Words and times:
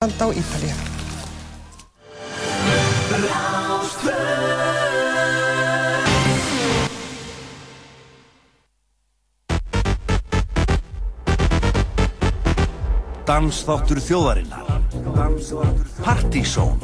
á 0.00 0.32
Ítalíu. 0.32 0.72
Dansþáttur 13.28 14.00
þjóðarinnar. 14.00 14.64
Partizón 16.00 16.80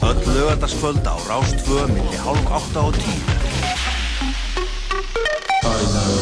Öll 0.00 0.24
lögataskvöld 0.32 1.04
á 1.04 1.16
Rástfö 1.28 1.84
milli 1.92 2.16
hálf 2.24 2.48
átta 2.48 2.88
og 2.88 2.96
tíu 5.62 6.21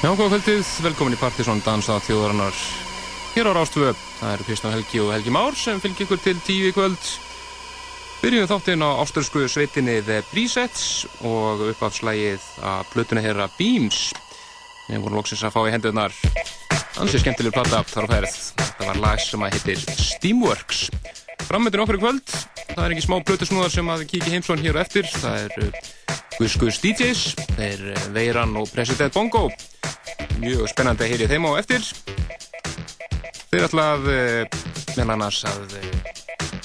Já, 0.00 0.14
góða 0.16 0.30
kvöldið, 0.38 0.68
velkomin 0.80 1.12
í 1.12 1.18
Partisón 1.20 1.58
Dansa 1.60 1.98
þjóðarannar 2.00 2.56
hér 3.34 3.50
á 3.50 3.52
Rástvö. 3.52 3.90
Það 4.16 4.30
eru 4.32 4.46
Kristján 4.46 4.72
Helgi 4.72 5.00
og 5.02 5.10
Helgi 5.12 5.34
Már 5.34 5.58
sem 5.60 5.82
fylgir 5.82 6.06
ykkur 6.06 6.22
til 6.24 6.40
tíu 6.40 6.70
í 6.70 6.72
kvöld. 6.72 7.10
Byrjum 8.22 8.48
þáttinn 8.48 8.80
á 8.80 8.96
ástursku 9.02 9.44
sveitinni 9.44 9.98
The 10.06 10.22
Presets 10.30 11.04
og 11.20 11.66
uppafslægið 11.68 12.48
að 12.64 12.88
blötuna 12.94 13.26
herra 13.26 13.50
Beams. 13.58 14.00
Við 14.88 15.04
vorum 15.04 15.20
lóksins 15.20 15.44
að 15.44 15.58
fá 15.58 15.60
í 15.68 15.74
hendunar 15.76 16.16
ansið 16.96 17.26
skemmtileg 17.26 17.58
platta 17.58 17.84
þar 17.92 18.08
á 18.08 18.12
ferð. 18.16 18.40
Þetta 18.56 18.88
var 18.88 19.04
lag 19.04 19.20
sem 19.20 19.44
að 19.44 19.58
heitir 19.58 19.84
Steamworks. 20.00 20.86
Framöndin 21.48 21.82
okkur 21.84 21.98
í 21.98 22.02
kvöld. 22.02 22.34
Það 22.70 22.82
er 22.84 22.94
ekki 22.94 23.04
smá 23.06 23.16
blötusnúðar 23.28 23.72
sem 23.74 23.90
að 23.92 24.04
kíkja 24.10 24.34
heimsón 24.34 24.62
hér 24.62 24.78
og 24.78 24.82
eftir. 24.84 25.08
Það 25.14 25.46
er 25.46 25.80
Gus 26.36 26.56
Gus 26.60 26.80
DJs, 26.82 27.24
þeir 27.56 27.86
Veiran 28.16 28.56
og 28.60 28.70
President 28.74 29.16
Bongo. 29.16 29.46
Mjög 30.40 30.68
spennandi 30.72 31.06
að 31.06 31.14
heyri 31.14 31.30
þeim 31.30 31.48
á 31.48 31.52
eftir. 31.60 31.88
Þeir 33.50 33.66
ætlað 33.66 34.06
meðal 34.96 35.10
annars 35.16 35.42
að 35.48 35.78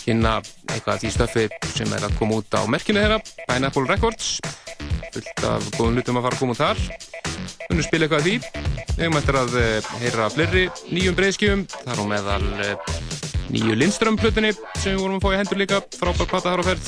kynna 0.05 0.37
eitthvað 0.69 1.01
því 1.01 1.15
stöfi 1.15 1.47
sem 1.73 1.97
er 1.97 2.05
að 2.05 2.19
koma 2.19 2.39
út 2.41 2.53
á 2.53 2.61
merkinu 2.69 3.01
þeirra, 3.01 3.19
Pineapple 3.47 3.89
Records 3.89 4.37
fullt 5.15 5.45
af 5.47 5.67
góðum 5.77 5.95
lutum 5.95 6.19
að 6.19 6.27
fara 6.27 6.35
að 6.35 6.41
koma 6.41 6.55
út 6.55 6.59
þar 6.59 6.79
unnum 7.69 7.85
spila 7.85 8.07
eitthvað 8.07 8.25
því 8.25 8.35
við 8.95 9.17
eftir 9.19 9.37
að 9.39 9.55
eh, 9.61 9.89
heyra 10.01 10.27
fleiri 10.31 10.65
nýjum 10.91 11.17
breyðskjöfum 11.17 11.63
þar 11.71 12.01
á 12.01 12.05
meðal 12.11 12.43
eh, 12.65 12.75
nýju 13.51 13.75
Lindström-plutinni 13.77 14.53
sem 14.77 14.95
við 14.95 15.01
vorum 15.03 15.19
að 15.19 15.25
fá 15.25 15.33
í 15.33 15.39
hendur 15.41 15.61
líka, 15.61 15.81
frábær 15.99 16.29
platta 16.31 16.53
þar 16.53 16.63
á 16.63 16.67
ferð. 16.69 16.87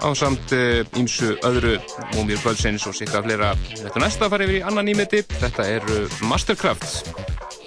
Á 0.00 0.08
samt 0.16 0.54
ímsu 0.96 1.34
eh, 1.34 1.36
uh, 1.36 1.48
öðru 1.50 1.74
múmir 2.14 2.40
Bölsins 2.40 2.86
og 2.88 2.96
sikka 2.96 3.20
fleira. 3.24 3.52
Þetta 3.68 4.00
næsta 4.00 4.26
að 4.26 4.32
fara 4.34 4.46
yfir 4.46 4.60
í 4.60 4.64
annan 4.64 4.88
nýmiti 4.88 5.20
þetta 5.28 5.66
er 5.68 5.84
eh, 5.92 6.20
Mastercraft 6.24 7.10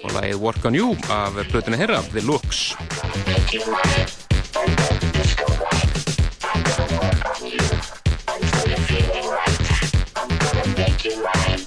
og 0.02 0.16
lagið 0.16 0.42
Work 0.42 0.66
on 0.66 0.74
You 0.74 0.96
af 1.14 1.38
plötinu 1.52 1.78
herra, 1.78 2.02
The 2.10 2.26
Looks. 2.26 2.74
I'm 8.26 8.40
gonna 8.40 8.76
feel 8.88 9.30
right 9.30 9.70
I'm 10.16 10.28
gonna 10.38 10.76
make 10.76 11.04
you 11.04 11.22
right 11.22 11.63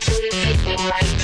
Thank 0.00 1.12
you. 1.12 1.17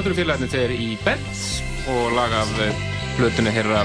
Félagarnir 0.00 0.48
þeir 0.48 0.72
í 0.72 0.86
Bent 1.04 1.40
og 1.92 2.14
lag 2.16 2.32
af 2.32 2.52
blötunni 3.18 3.52
herra 3.52 3.82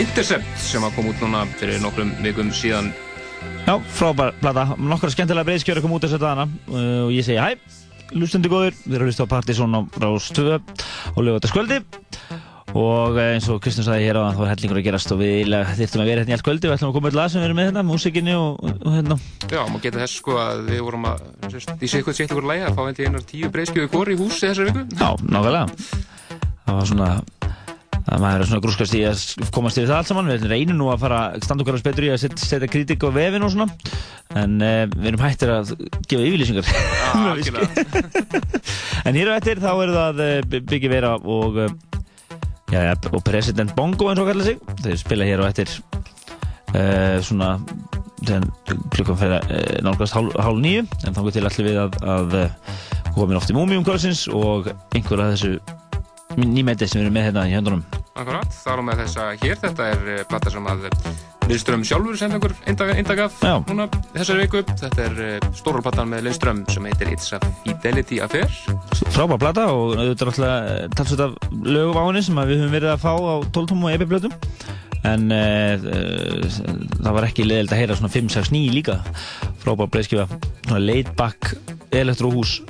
Intercept 0.00 0.58
sem 0.60 0.84
að 0.84 0.98
koma 0.98 1.14
út 1.14 1.22
núna 1.24 1.40
fyrir 1.56 1.80
nokkrum 1.80 2.10
vikum 2.20 2.50
síðan. 2.52 2.90
Já, 3.64 3.78
frábær 3.96 4.34
blata. 4.42 4.66
Nokkra 4.76 5.08
skemmtilega 5.14 5.48
breyðskjöru 5.48 5.80
kom 5.84 5.96
út 5.96 6.04
þessu 6.04 6.20
dagana 6.20 6.44
og 6.68 7.12
ég 7.14 7.24
segi 7.24 7.40
hæ, 7.40 7.56
lustendur 8.12 8.52
góður, 8.52 8.76
við 8.84 8.98
erum 8.98 9.08
að 9.08 9.12
hlusta 9.14 9.24
á 9.24 9.32
Partizón 9.32 9.76
á 9.76 9.80
Rás 10.04 10.28
2 10.36 10.60
og 11.14 11.24
lögutaskvöldi 11.24 11.80
og 12.76 13.18
eins 13.18 13.48
og 13.50 13.58
Kristján 13.64 13.86
sagði 13.86 14.06
hér 14.06 14.18
á 14.20 14.22
þann 14.28 14.36
þá 14.36 14.42
er 14.44 14.50
hellingur 14.52 14.78
að 14.78 14.86
gerast 14.86 15.12
og 15.14 15.20
við 15.20 15.54
þurftum 15.80 16.02
að 16.02 16.10
vera 16.10 16.22
hérna 16.22 16.30
í 16.32 16.36
allt 16.36 16.46
kvöldi 16.46 16.68
og 16.68 16.74
ætlum 16.76 16.90
að 16.90 16.96
koma 16.96 17.10
öll 17.10 17.20
að 17.20 17.32
sem 17.32 17.40
við 17.40 17.48
erum 17.48 17.58
með 17.58 17.68
hérna, 17.70 17.82
músikinni 17.88 18.36
og, 18.38 18.62
og 18.62 18.94
hérna. 18.94 19.16
Já, 19.50 19.60
maður 19.66 19.82
getur 19.86 20.04
þess 20.04 20.20
sko 20.20 20.36
að 20.38 20.62
við 20.68 20.84
vorum 20.86 21.08
að, 21.10 21.24
í 21.50 21.90
eitthvað 21.90 22.18
sétt 22.20 22.34
okkur 22.36 22.48
læga 22.50 22.70
að 22.70 22.78
fá 22.78 22.82
einn 22.86 22.98
til 22.98 23.08
einar 23.08 23.26
tíu 23.26 23.50
breyðskjöðu 23.56 23.90
kóri 23.90 24.14
í 24.14 24.20
húsi 24.20 24.46
þessar 24.46 24.70
viku. 24.70 24.86
Já, 24.94 25.08
nákvæmlega. 25.26 25.66
Það 26.68 26.78
var 26.78 26.86
svona, 26.92 27.10
það 28.06 28.24
maður 28.24 28.44
er 28.44 28.50
svona 28.52 28.64
grúskast 28.68 28.94
í 28.94 29.02
að 29.08 29.26
komast 29.56 29.80
yfir 29.80 29.90
það 29.90 29.98
allt 29.98 30.12
saman. 30.12 30.30
Við 30.30 30.48
reynum 30.54 30.78
nú 30.78 30.92
að 30.94 31.02
fara, 31.08 31.20
standa 31.42 31.66
okkar 31.66 31.82
betur 31.90 32.06
í 32.06 32.14
að 32.14 32.22
set, 32.22 32.38
setja 32.38 32.70
kritik 32.70 33.02
á 33.02 33.10
vefin 33.18 33.46
og 33.48 33.54
svona, 33.56 33.66
en 34.38 34.58
uh, 34.62 34.86
við 34.94 35.10
erum 35.10 35.26
hættir 35.26 35.54
að 35.56 35.74
gefa 36.06 36.30
yfirlýsingar. 36.30 36.66
en 39.10 39.18
hér 39.18 39.34
á 39.34 39.38
eftir 39.40 39.58
þá 39.58 39.70
er 39.74 39.94
það 39.98 40.26
uh, 40.28 40.58
byggja 40.70 40.92
vera 40.94 41.16
og 41.18 41.64
uh, 41.66 41.72
Já, 42.70 42.84
ja, 42.86 42.94
og 43.10 43.22
President 43.26 43.72
Bongo 43.74 44.10
eins 44.10 44.20
og 44.22 44.28
kallar 44.30 44.46
sig. 44.46 44.60
Þeir 44.84 44.98
spila 45.00 45.26
hér 45.26 45.42
og 45.42 45.48
eftir 45.50 45.72
uh, 46.76 47.18
svona 47.26 47.56
klukkan 48.94 49.18
fyrir 49.18 49.40
uh, 49.40 49.80
nálgast 49.82 50.14
hálf, 50.14 50.36
hálf 50.38 50.60
nýju 50.62 50.84
en 50.86 51.16
getur 51.16 51.34
til 51.34 51.46
allir 51.48 51.68
við 51.70 51.80
að, 51.82 51.98
að 52.14 52.36
koma 53.16 53.40
oft 53.40 53.50
í 53.50 53.56
Múmium 53.56 53.82
kvöldsins 53.86 54.28
og 54.30 54.70
einhver 54.94 55.24
af 55.24 55.34
þessu 55.34 55.56
nýmæti 56.38 56.86
sem 56.86 57.00
við 57.00 57.08
erum 57.08 57.18
með 57.18 57.26
hérna 57.30 57.48
í 57.50 57.56
höndunum. 57.56 57.82
Akkurat, 58.14 58.54
þá 58.54 58.70
erum 58.76 58.92
við 58.92 59.02
þessa 59.04 59.28
hér. 59.42 59.60
Þetta 59.64 59.90
er 59.90 60.24
platta 60.30 60.54
sem 60.54 60.70
að 60.70 60.86
Lindström 61.50 61.82
sjálfur 61.82 62.14
senda 62.14 62.38
okkur 62.38 62.52
eindag 62.70 63.20
af 63.24 63.40
núna 63.66 63.88
þessari 64.14 64.44
viku. 64.44 64.60
Þetta 64.78 65.00
er 65.02 65.16
uh, 65.18 65.46
stóralplattan 65.58 66.06
með 66.12 66.28
Lindström 66.28 66.60
sem 66.70 66.84
heitir 66.86 67.08
It's 67.10 67.32
a 67.34 67.40
Fidelity 67.64 68.20
Affair. 68.22 68.46
Frábær 69.10 69.40
platta 69.42 69.64
og 69.74 69.96
þetta 69.98 70.28
er 70.28 70.30
alltaf 70.30 70.94
talsveit 71.00 71.24
af 71.24 71.48
lögum 71.66 71.98
á 71.98 72.02
henni 72.06 72.22
sem 72.22 72.38
við 72.38 72.60
höfum 72.60 72.76
verið 72.76 72.92
að 72.92 73.02
fá 73.02 73.10
á 73.18 73.34
12 73.56 73.74
og 73.80 73.96
epi-blötum. 73.96 74.36
En 75.10 75.26
uh, 75.34 76.46
það 77.00 77.18
var 77.18 77.26
ekki 77.26 77.48
leðild 77.48 77.74
að 77.74 77.82
heyra 77.82 77.98
svona 77.98 78.12
5, 78.14 78.30
6, 78.36 78.52
9 78.54 78.76
líka. 78.76 79.00
Frábær 79.64 79.90
breyðskifa, 79.90 80.28
svona 80.68 80.84
laid 80.84 81.10
back 81.18 81.56
elektróhús. 81.90 82.60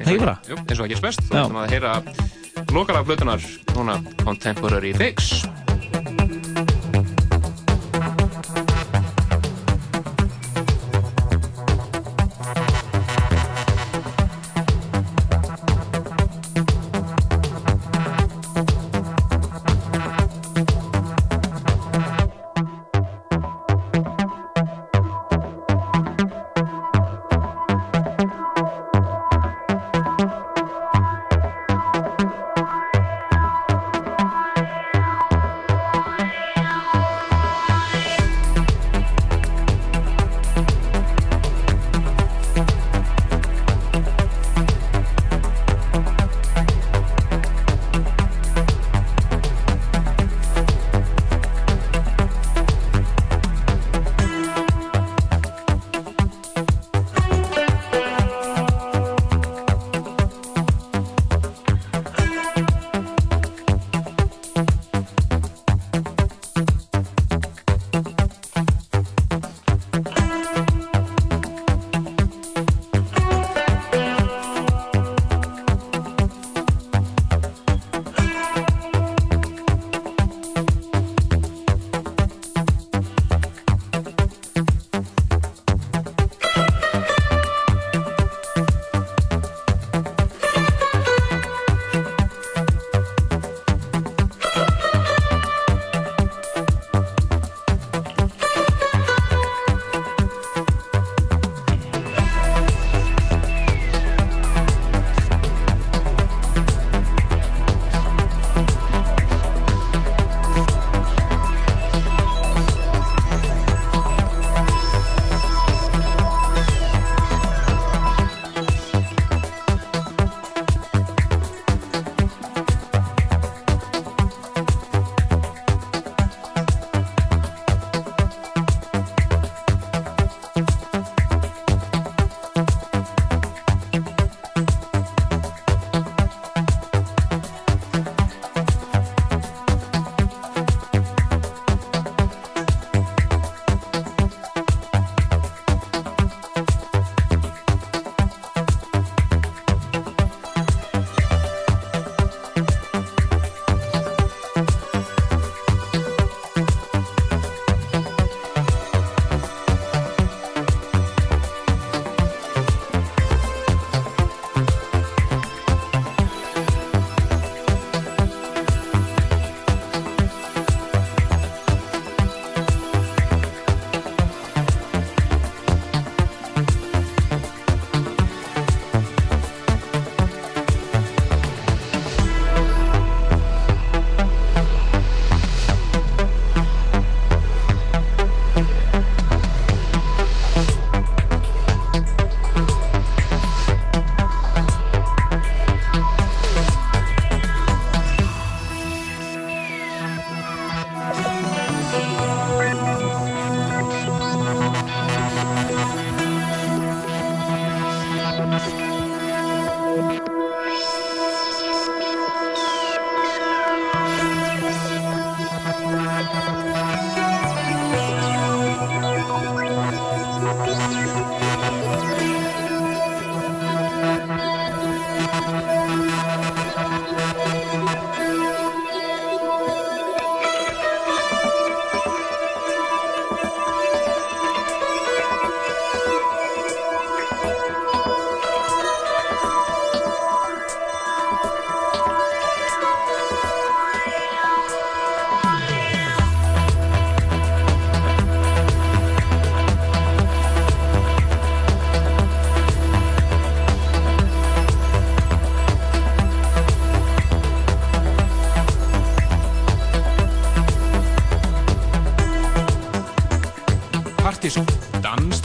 Það 0.00 0.08
ekki 0.14 0.24
bara? 0.24 0.38
Jú, 0.48 0.62
eins 0.64 0.80
og 0.80 0.88
ekki 0.88 1.02
spest. 1.02 1.28
Þá 1.28 1.42
ætlum 1.44 1.60
að 1.66 1.76
heyra 1.76 1.94
lokalega 2.72 3.04
blötunar 3.10 3.48
núna 3.76 4.00
Contemporary 4.24 4.96
Fix. 4.96 5.44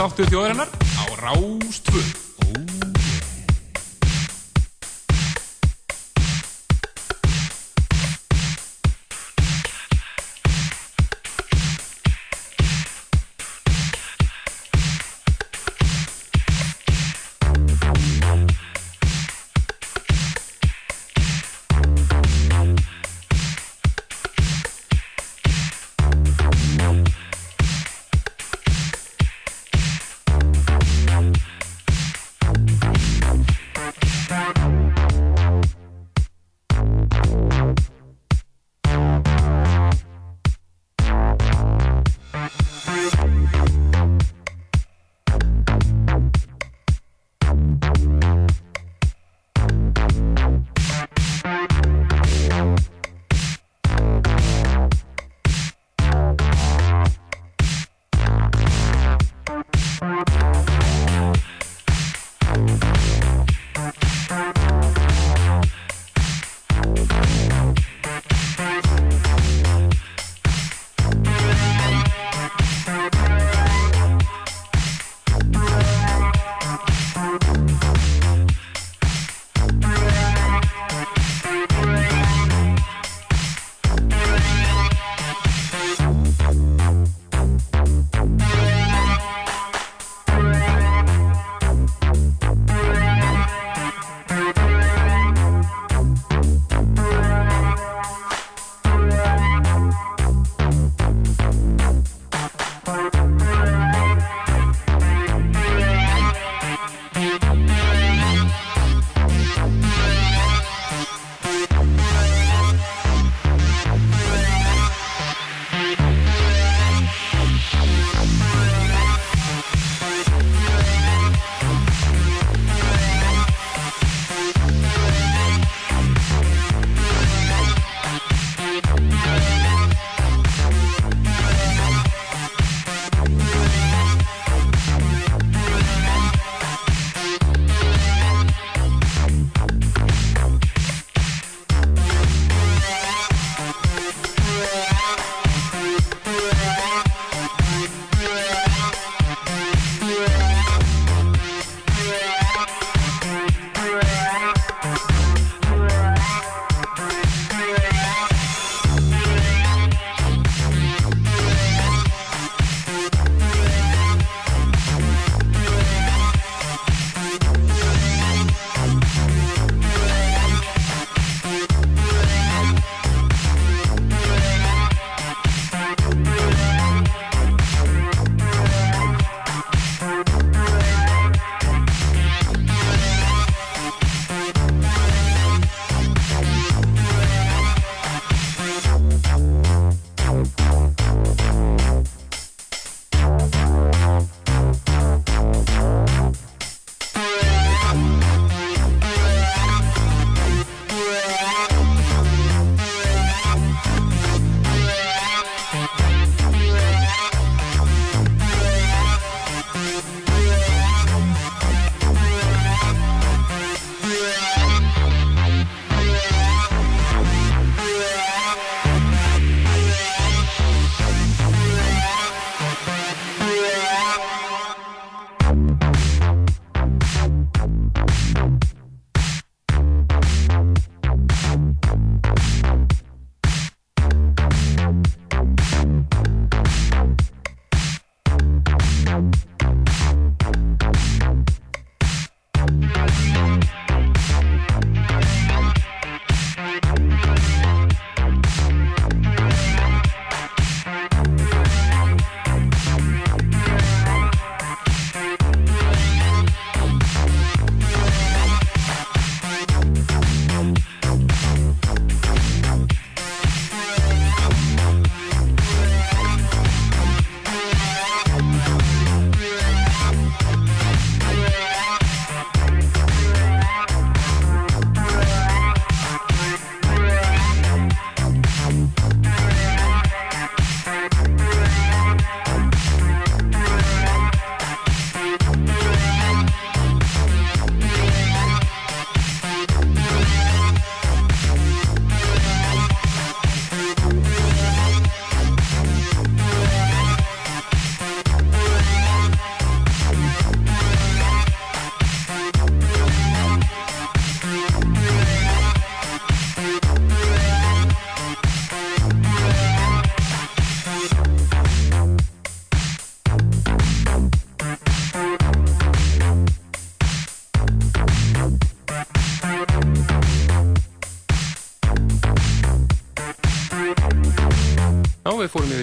Dansdáttu 0.02 0.32
þjóðarinnar 0.34 0.70
á 0.98 1.04
Rástfö 1.22 1.81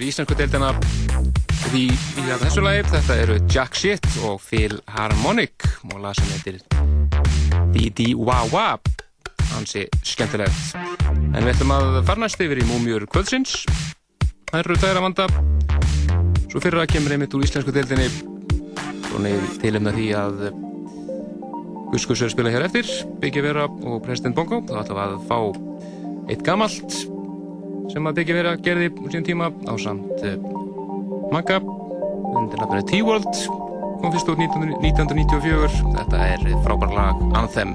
íslensku 0.08 0.36
deildina 0.38 0.72
því 1.68 1.84
í 1.92 2.26
þessu 2.42 2.64
lagi. 2.64 2.84
Þetta 2.92 3.16
eru 3.22 3.38
Jack 3.52 3.76
Shit 3.78 4.06
og 4.28 4.40
Phil 4.42 4.78
Harmonic 4.94 5.66
og 5.90 6.00
lag 6.02 6.16
sem 6.16 6.30
heitir 6.32 6.62
D.D. 7.74 8.14
Wah 8.16 8.78
hansi 9.52 9.84
skemmtilegt. 10.06 10.76
En 11.34 11.42
við 11.42 11.52
ætlum 11.54 11.74
að 11.74 12.00
farnast 12.08 12.40
yfir 12.42 12.62
í 12.62 12.66
múmjur 12.68 13.06
kvöldsins. 13.10 13.64
Það 14.48 14.60
eru 14.62 14.78
tæra 14.80 15.04
vanda. 15.04 15.28
Svo 16.48 16.62
fyrir 16.62 16.80
að 16.82 16.92
kemur 16.94 17.14
einmitt 17.14 17.34
úr 17.36 17.44
íslensku 17.44 17.74
deildinni. 17.74 18.08
Og 19.12 19.20
nefnir 19.24 19.60
tilum 19.62 19.86
með 19.88 20.00
því 20.00 20.08
að 20.18 20.42
Guskus 21.88 22.20
er 22.20 22.28
að 22.28 22.34
spila 22.34 22.50
hér 22.52 22.66
eftir 22.66 22.88
Biggi 23.22 23.40
Vera 23.44 23.64
og 23.68 24.02
President 24.04 24.36
Bongo. 24.36 24.60
Ætlum 24.68 24.98
við 24.98 25.04
að 25.04 25.22
fá 25.28 25.38
eitt 26.28 26.44
gamalt 26.44 27.17
sem 27.92 28.08
að 28.08 28.20
Biggi 28.20 28.36
Vera 28.36 28.56
gerði 28.60 28.90
úr 28.96 29.12
síðan 29.12 29.28
tíma 29.28 29.50
á 29.68 29.74
samt 29.80 30.24
uh, 30.24 30.38
Magga. 31.32 31.60
Undir 32.38 32.60
nafninu 32.60 32.84
T-World 32.88 33.44
kom 33.98 34.12
fyrst 34.14 34.28
út 34.30 34.40
1994 34.40 35.70
þetta 35.96 36.26
er 36.34 36.50
frábær 36.64 36.92
lag 36.94 37.22
Anthem 37.38 37.74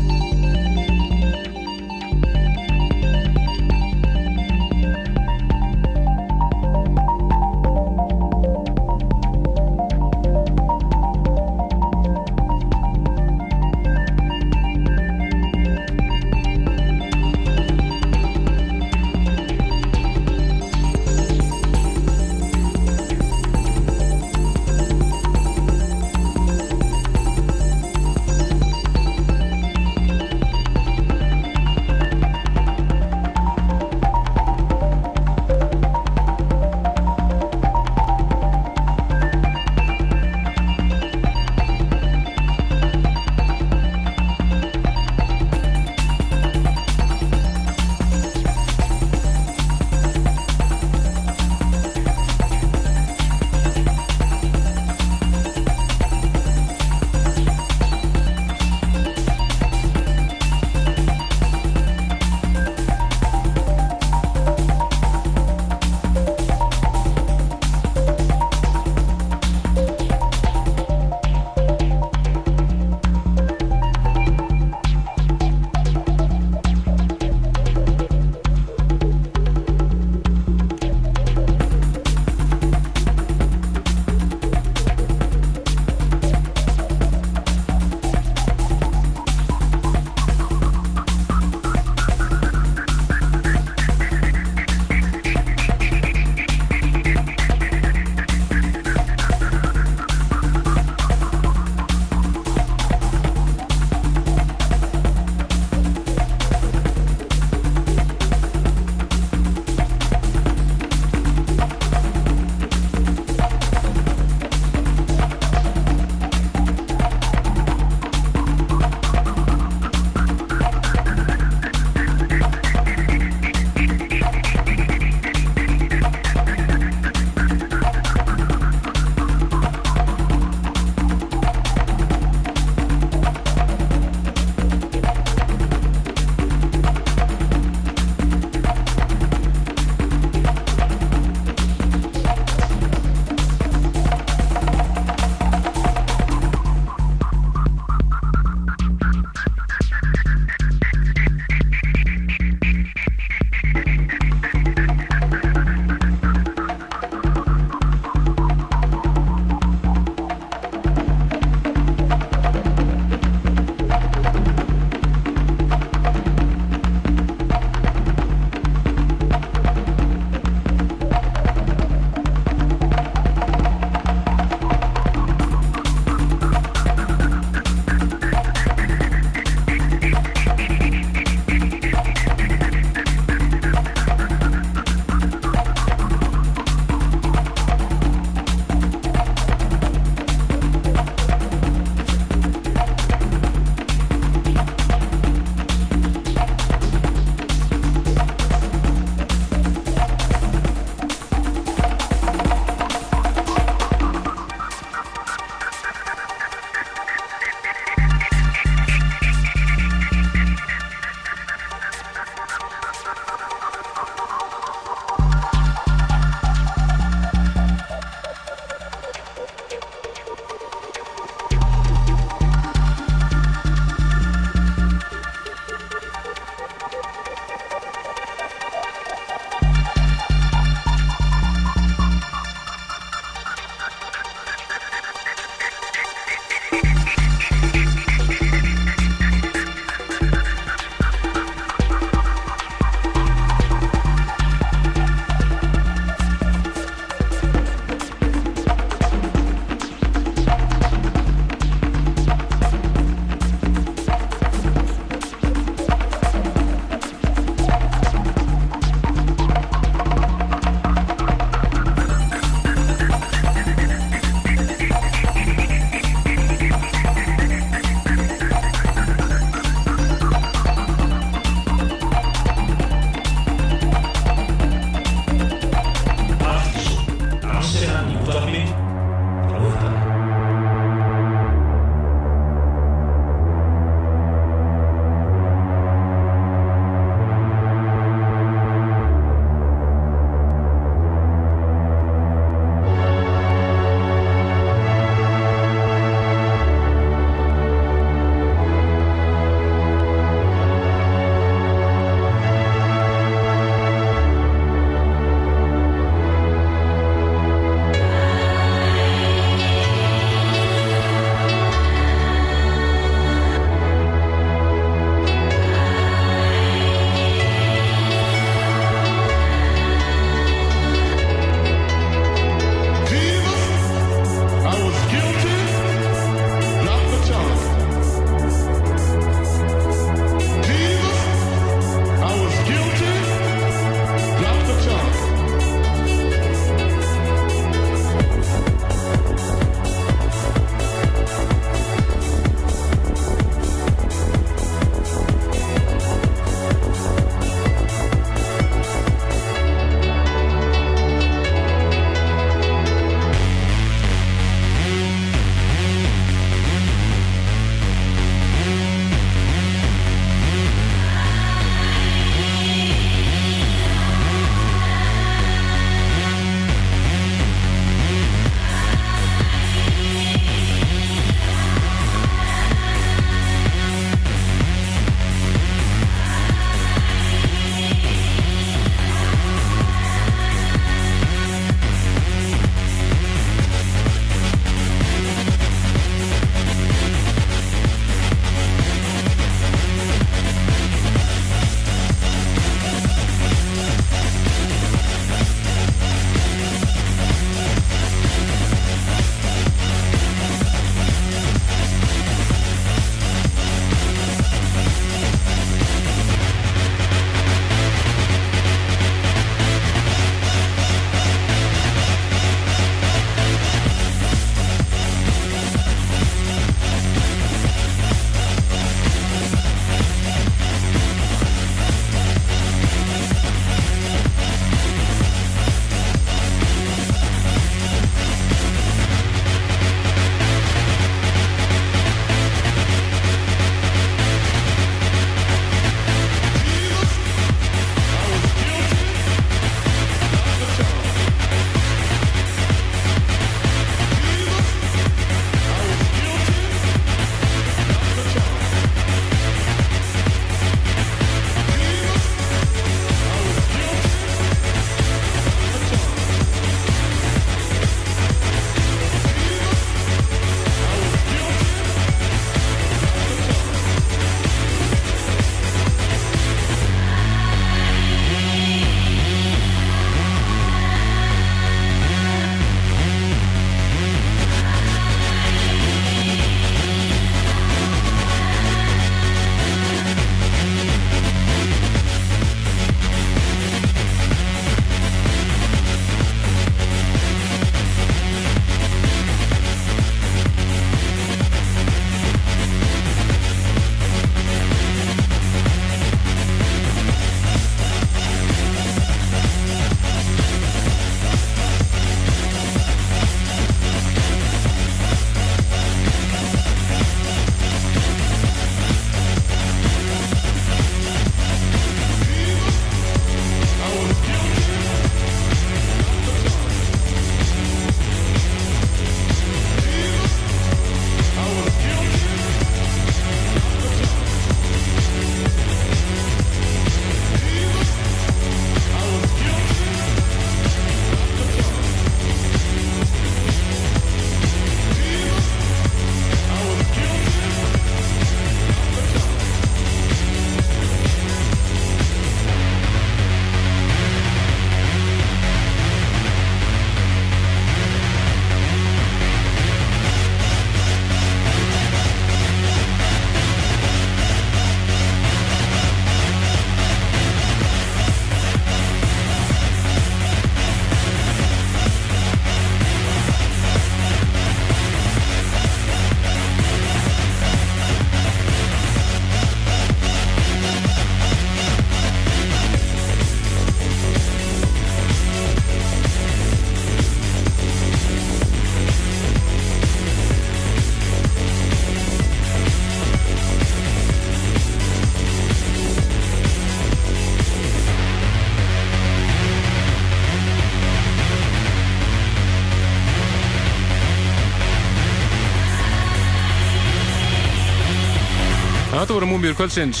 þetta 599.10 599.24
voru 599.24 599.32
múmiur 599.32 599.56
kvöldsins. 599.58 600.00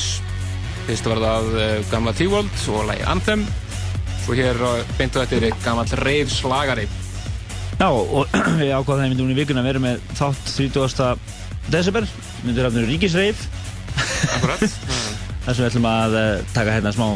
Fyrst 0.86 1.06
var 1.10 1.18
það 1.18 1.46
uh, 1.50 1.62
gamla 1.90 2.12
T-World 2.14 2.58
og 2.70 2.84
lagi 2.86 3.02
Anthem. 3.10 3.40
Svo 4.22 4.36
hér 4.38 4.60
uh, 4.62 4.84
beintu 5.00 5.18
þetta 5.18 5.40
er 5.40 5.56
gammal 5.64 5.94
reyf 5.98 6.30
slagari. 6.30 6.84
Já, 7.80 7.88
og 7.88 8.28
við 8.60 8.70
ákváðum 8.70 9.00
það 9.00 9.02
í 9.02 9.10
myndum 9.10 9.32
í 9.32 9.36
vikuna 9.40 9.64
að 9.64 9.66
vera 9.66 9.82
með 9.82 10.04
þátt 10.14 10.52
30. 10.54 11.34
desember. 11.74 12.06
Myndur 12.44 12.68
rafnir 12.68 12.86
Ríkisreif. 12.86 13.42
Akkurat. 14.36 14.62
þar 15.48 15.58
sem 15.58 15.64
við 15.64 15.68
ætlum 15.72 15.90
að 15.90 16.14
uh, 16.20 16.30
taka 16.54 16.76
hérna 16.76 16.94
smá 16.94 17.08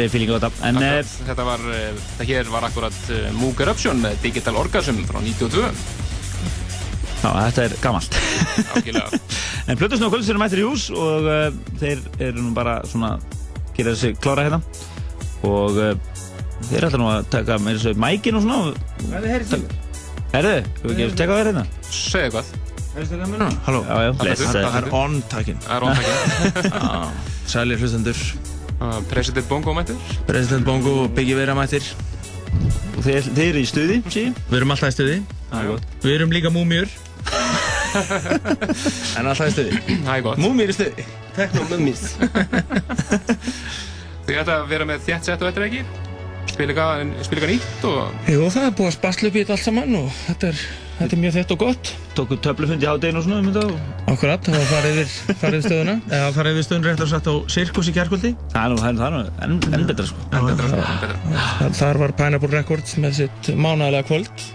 reyfíling 0.00 0.32
á 0.32 0.36
þetta. 0.38 0.52
En 0.70 0.80
Akkurat. 0.80 1.12
Þetta 1.28 1.48
var, 1.50 1.68
þetta 2.14 2.28
hér 2.30 2.52
var 2.54 2.68
akkurat 2.70 3.12
Moog 3.36 3.60
Eruption 3.66 4.00
með 4.00 4.16
Digital 4.24 4.56
Orgasm 4.62 5.04
frá 5.10 5.20
92. 5.20 5.68
já, 7.20 7.28
þetta 7.28 7.68
er 7.68 7.78
gammalt. 7.84 8.18
Ákveðlega. 8.72 9.12
en 9.68 9.80
Plutusnú 9.80 10.08
og 10.08 10.14
Kvölds 10.14 10.30
eru 10.32 10.40
mættir 10.40 10.62
í 10.62 10.68
hús 10.68 10.88
og 10.94 11.28
uh, 11.28 11.48
þeir 11.80 12.00
eru 12.30 12.44
nú 12.44 12.54
bara 12.56 12.78
svona 12.88 13.16
gera 13.76 13.92
þessi 13.94 14.14
klára 14.18 14.46
hérna. 14.48 14.62
Og 15.46 15.76
uh, 15.76 15.92
þeir 16.70 16.88
ætla 16.88 17.02
nú 17.02 17.10
að 17.12 17.28
taka 17.32 17.58
með 17.62 17.78
þessu 17.78 18.00
mækin 18.00 18.40
og 18.40 18.46
svona. 18.46 18.72
Er? 19.20 19.44
Erðu, 20.38 20.56
hefur 20.82 20.96
ekki 20.96 21.12
tekað 21.16 21.38
þér 21.40 21.52
hérna? 21.52 21.68
Segðu 21.88 22.34
hvað. 22.36 22.56
Heyrist 22.98 23.12
það 23.14 23.30
mér 23.30 23.42
núna? 23.44 23.48
Halló. 23.66 23.80
Það 24.18 24.78
er 24.80 24.86
on-takin. 24.98 25.58
Það 25.64 25.74
er 25.76 25.84
róntækja. 25.84 26.92
Sælir 27.52 27.82
hlustendur. 27.82 28.22
President 29.10 29.48
Bongo 29.50 29.74
mættur. 29.76 29.98
President 30.26 30.66
Bongo 30.66 30.94
og 31.04 31.12
Biggie 31.14 31.36
Vera 31.38 31.54
mættir. 31.54 31.86
Og 32.96 33.04
þeir, 33.06 33.28
þeir 33.28 33.44
eru 33.52 33.62
í 33.62 33.68
stuði, 33.68 34.00
sí? 34.10 34.24
Við 34.48 34.58
erum 34.58 34.74
alltaf 34.74 34.90
í 34.90 34.96
stuði. 34.96 35.18
Það 35.52 35.60
er 35.60 35.70
gott. 35.70 35.92
Við 36.02 36.16
erum 36.16 36.34
líka 36.34 36.52
múmjur. 36.54 36.90
En 39.18 39.30
alltaf 39.30 39.46
í 39.48 39.54
stuði. 39.54 39.80
Það 39.92 40.12
er 40.16 40.26
gott. 40.26 40.42
Múmjur 40.42 40.72
í 40.72 40.76
stuði. 40.76 41.06
Tekno 41.38 41.64
mummis. 41.70 42.02
Þið 44.28 44.42
ætla 44.42 44.58
að 44.58 44.68
vera 44.72 44.86
með 44.88 45.06
þétt 45.06 45.30
sett 45.30 45.40
og 45.40 45.48
þetta 45.48 45.66
ekki? 45.68 45.86
Spila 46.48 46.74
eitthvað 46.74 47.52
nýtt 47.52 47.86
og 47.86 48.28
Jú, 48.28 48.48
það 48.50 48.66
er 48.66 48.74
búið 48.76 48.88
að 48.88 48.94
spasla 48.96 49.28
upp 49.28 49.36
í 49.36 49.42
þetta 49.42 49.54
allt 49.54 49.64
saman 49.64 49.96
og 49.98 50.08
þetta 50.24 50.48
er, 50.48 50.62
þetta 50.98 51.16
er 51.16 51.22
mjög 51.22 51.34
þett 51.36 51.54
og 51.54 51.60
gott. 51.62 51.92
Tóku 52.18 52.38
töflufund 52.42 52.82
í 52.82 52.88
hádeginu 52.88 53.20
og 53.20 53.26
svona 53.26 53.38
um 53.38 53.48
þetta 53.52 53.62
og... 53.68 53.94
Akkurat, 54.14 54.48
það 54.48 54.58
var 54.58 54.68
farið 54.72 55.00
yfir 55.04 55.58
stöðuna. 55.68 55.96
Eða 56.18 56.34
farið 56.36 56.58
yfir 56.58 56.68
stöðuna 56.68 56.90
réttar 56.90 57.10
satt 57.12 57.30
á 57.30 57.34
Sirkus 57.54 57.92
í 57.92 57.96
kjærkvöldi. 57.96 58.34
Það 58.52 58.62
er 58.64 58.74
nú, 58.74 59.08
er 59.08 59.18
er 59.22 59.48
enn, 59.48 59.58
enn 59.78 59.88
betra 59.92 60.10
sko. 60.10 60.28
En 60.32 60.50
betra, 60.50 61.72
Þar 61.78 62.04
var 62.04 62.16
Pineapple 62.20 62.54
Records 62.56 62.98
með 63.00 63.20
sitt 63.22 63.52
mánægilega 63.54 64.08
kvöld 64.10 64.48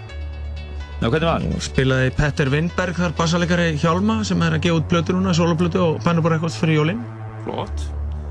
Já, 1.02 1.08
hvernig 1.10 1.26
var? 1.28 1.42
og 1.54 1.62
spilaði 1.64 2.12
Petter 2.16 2.48
Windberg 2.52 2.96
þar 2.96 3.12
bassalegari 3.18 3.74
Hjálma 3.82 4.20
sem 4.24 4.40
er 4.46 4.56
að 4.56 4.62
gefa 4.64 4.78
út 4.80 4.86
plötu 4.88 5.16
núna, 5.16 5.34
soloplötu 5.36 5.82
og 5.82 5.98
Pineapple 6.04 6.32
Records 6.36 6.56
fyrir 6.60 6.78
jólinn. 6.80 7.02
flott. 7.44 7.84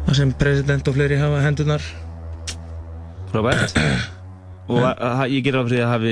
Það 0.08 0.18
sem 0.20 0.32
president 0.40 0.88
og 0.90 0.96
fleiri 0.98 1.20
hafa 1.22 1.42
hendunar. 1.46 1.84
Frábært. 3.32 3.78
Og 4.74 4.80
ég 5.28 5.44
ger 5.44 5.58
fyrir 5.60 5.70
því 5.74 5.80
að 5.84 5.90
hafi 5.92 6.12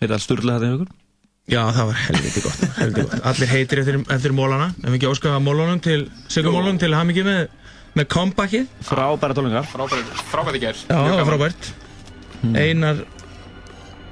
verið 0.00 0.14
alls 0.16 0.24
sturla 0.26 0.56
þetta 0.58 0.70
ykkur. 0.76 0.88
Já, 1.46 1.60
það 1.70 1.86
var 1.88 1.98
helviti 2.02 2.42
gott, 2.42 2.62
helviti 2.80 3.02
gott. 3.06 3.20
Allir 3.30 3.50
heitir 3.52 3.80
eftir, 3.82 3.98
eftir 4.16 4.32
mólana, 4.34 4.66
ef 4.82 4.88
við 4.90 4.96
ekki 4.98 5.10
óskafa 5.12 5.38
mólunum 5.46 5.78
til, 5.84 6.00
sigumólunum 6.34 6.80
til 6.82 6.90
hamingi 6.98 7.22
með, 7.26 7.44
með 7.94 8.08
comebackið. 8.16 8.64
Frábæra 8.88 9.36
tónlingar. 9.38 9.68
Frábært, 9.70 10.10
frábært 10.32 10.58
í 10.58 10.62
gerð. 10.64 10.82
Já, 10.90 10.98
það 11.12 11.22
frábært. 11.30 11.70
Einar 12.58 13.04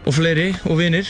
og 0.05 0.13
fleiri 0.15 0.51
og 0.69 0.79
vinir 0.79 1.09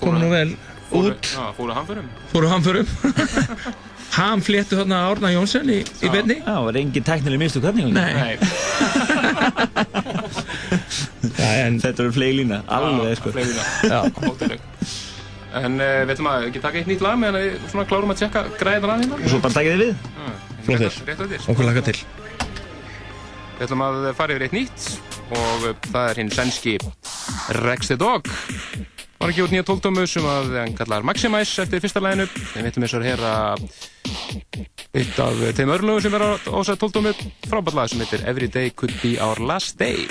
komu 0.00 0.18
nú 0.20 0.28
vel 0.32 0.54
út, 0.94 1.26
Já, 1.32 1.48
fóru 1.56 1.72
hamförum. 1.74 2.06
fóru 2.32 2.48
hamförum. 2.52 2.86
Ham 4.14 4.38
fléttu 4.46 4.76
þarna 4.78 5.00
Árna 5.10 5.32
Jónsson 5.34 5.66
í, 5.74 5.80
í 5.82 6.10
beinni. 6.12 6.36
Já, 6.38 6.54
var 6.62 6.76
engin 6.78 7.02
teknileg 7.02 7.40
mistug 7.40 7.64
hvernig? 7.64 7.88
Nei, 7.90 8.36
Þetta 11.82 12.04
eru 12.04 12.12
flegi 12.14 12.36
lína, 12.38 12.60
alveg 12.70 13.18
sko. 13.18 13.32
En 15.54 15.78
uh, 15.78 16.02
við 16.04 16.12
ætlum 16.14 16.28
að 16.30 16.46
ekki 16.48 16.62
taka 16.62 16.78
eitt 16.80 16.88
nýtt 16.90 17.02
lag 17.04 17.18
meðan 17.18 17.38
við 17.42 17.58
svona 17.72 17.86
klárum 17.90 18.10
að 18.14 18.20
tjekka 18.22 18.40
græðan 18.58 18.94
að 18.94 19.02
hérna. 19.04 19.18
Og 19.18 19.28
svo 19.30 19.38
bara 19.42 19.54
takið 19.58 19.74
þið 19.74 19.82
við. 19.82 19.92
Flottir. 20.66 20.94
Á 20.94 21.24
þér. 21.34 21.42
okkur 21.52 21.68
laka 21.68 21.82
til. 21.90 21.98
Við 23.58 23.66
ætlum 23.68 23.84
að 23.86 24.08
fara 24.18 24.34
yfir 24.34 24.46
eitt 24.48 24.56
nýtt 24.56 24.80
og 25.34 25.86
það 25.90 26.08
er 26.08 26.20
hinn 26.22 26.32
sænski 26.32 26.76
Rex 27.64 27.90
the 27.90 27.98
Dog. 28.00 28.30
Var 29.20 29.32
ekki 29.32 29.44
út 29.44 29.54
nýja 29.54 29.64
tóltómu 29.66 30.04
sem 30.10 30.26
að 30.28 30.56
hann 30.58 30.74
kallar 30.76 31.06
Maximize 31.06 31.64
eftir 31.64 31.82
fyrsta 31.84 32.02
læginu. 32.04 32.26
Við 32.54 32.68
veitum 32.68 32.84
eins 32.84 32.94
og 32.96 33.04
að 33.04 33.08
heyra 33.08 33.32
eitt 34.94 35.20
af 35.24 35.44
þeim 35.58 35.74
örlögum 35.78 36.04
sem 36.04 36.18
er 36.18 36.26
á 36.28 36.30
þessar 36.44 36.80
tóltómu 36.82 37.14
frábært 37.48 37.78
lag 37.78 37.92
sem 37.92 38.04
heitir 38.04 38.26
Every 38.28 38.50
Day 38.52 38.74
Could 38.74 38.94
Be 39.02 39.16
Our 39.22 39.40
Last 39.40 39.78
Day. 39.80 40.04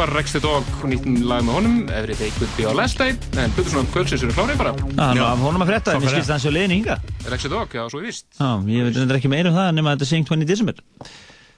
Var 0.00 0.12
Rex 0.16 0.32
the 0.32 0.40
Dog 0.40 0.64
og 0.80 0.88
nýtt 0.88 1.04
lag 1.28 1.42
með 1.44 1.56
honum. 1.58 1.74
Every 1.92 2.14
Day 2.16 2.30
Could 2.38 2.52
Be 2.56 2.64
Our 2.68 2.76
Last 2.78 2.96
Day. 3.00 3.12
En 3.36 3.52
Plutur 3.52 3.74
svona 3.74 3.90
kvöldsins 3.92 4.22
eru 4.24 4.32
klárið 4.36 4.60
bara. 4.60 4.72
Já, 4.96 5.24
hann 5.26 5.42
honum 5.44 5.64
að 5.64 5.72
frétta, 5.74 5.92
en 5.96 6.04
ég 6.06 6.14
skilst 6.14 6.32
hans 6.32 6.46
á 6.48 6.52
leiðin 6.54 6.72
hinga 6.78 6.96
Rex 7.28 7.44
the 7.44 7.50
Dog, 7.52 7.74
já, 7.76 7.82
svo 7.92 8.00
ég 8.00 8.08
vist 8.08 8.24
Já, 8.38 8.48
ég 8.70 8.86
veit 8.86 8.96
þetta 8.96 9.18
ekki 9.18 9.30
meira 9.32 9.52
um 9.52 9.58
það 9.58 9.68
nema 9.76 9.92
að 9.92 9.98
þetta 9.98 10.06
er 10.06 10.10
syngt 10.14 10.30
20. 10.32 10.48
desember. 10.48 10.80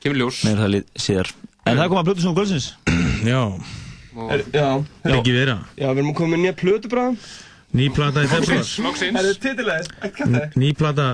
Kemur 0.02 0.18
ljós. 0.22 0.40
Meira 0.48 0.64
það 0.64 0.72
lið 0.74 0.88
síðar 1.06 1.30
En 1.62 1.78
það 1.78 1.92
kom 1.92 2.00
að 2.00 2.08
Plutusnúm 2.10 2.36
Gölsins 2.40 2.66
Já, 3.32 3.40
og 4.18 4.34
Já, 4.56 4.66
ekki 5.14 5.36
vera. 5.36 5.56
Já, 5.78 5.86
við 5.92 6.02
erum 6.02 6.10
að 6.10 6.18
koma 6.18 6.34
með 6.34 6.42
nýja 6.46 6.56
plötu 6.64 6.90
bara. 6.92 7.06
Ný 7.72 7.88
plata 7.94 8.26
í 8.26 8.28
februar 8.28 8.58
Loksins, 8.58 8.74
loksins 8.84 9.16
Það 9.16 9.30
er 9.30 9.40
titilæðis, 9.46 9.94
ekki 10.02 10.18
kæftæði 10.18 10.60
Ný 10.60 10.74
plata 10.82 11.06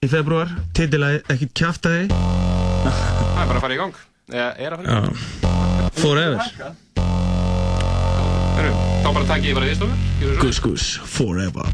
í 0.00 0.08
februar 0.14 0.54
Titilagi 0.78 1.20
ekki 1.34 1.50
kjaftaði 1.58 2.08
Það 2.14 2.88
er 2.88 3.52
bara 3.52 3.58
að 3.58 3.66
fara 3.66 3.76
í 3.76 3.82
gang 3.82 5.47
Forever. 5.98 6.38
Þá 9.02 9.08
bara 9.14 9.26
takk 9.28 9.46
ég 9.48 9.56
bara 9.56 9.68
því 9.68 9.76
stofur 9.78 10.38
Gus 10.42 10.60
Gus 10.62 10.86
Forever 11.08 11.68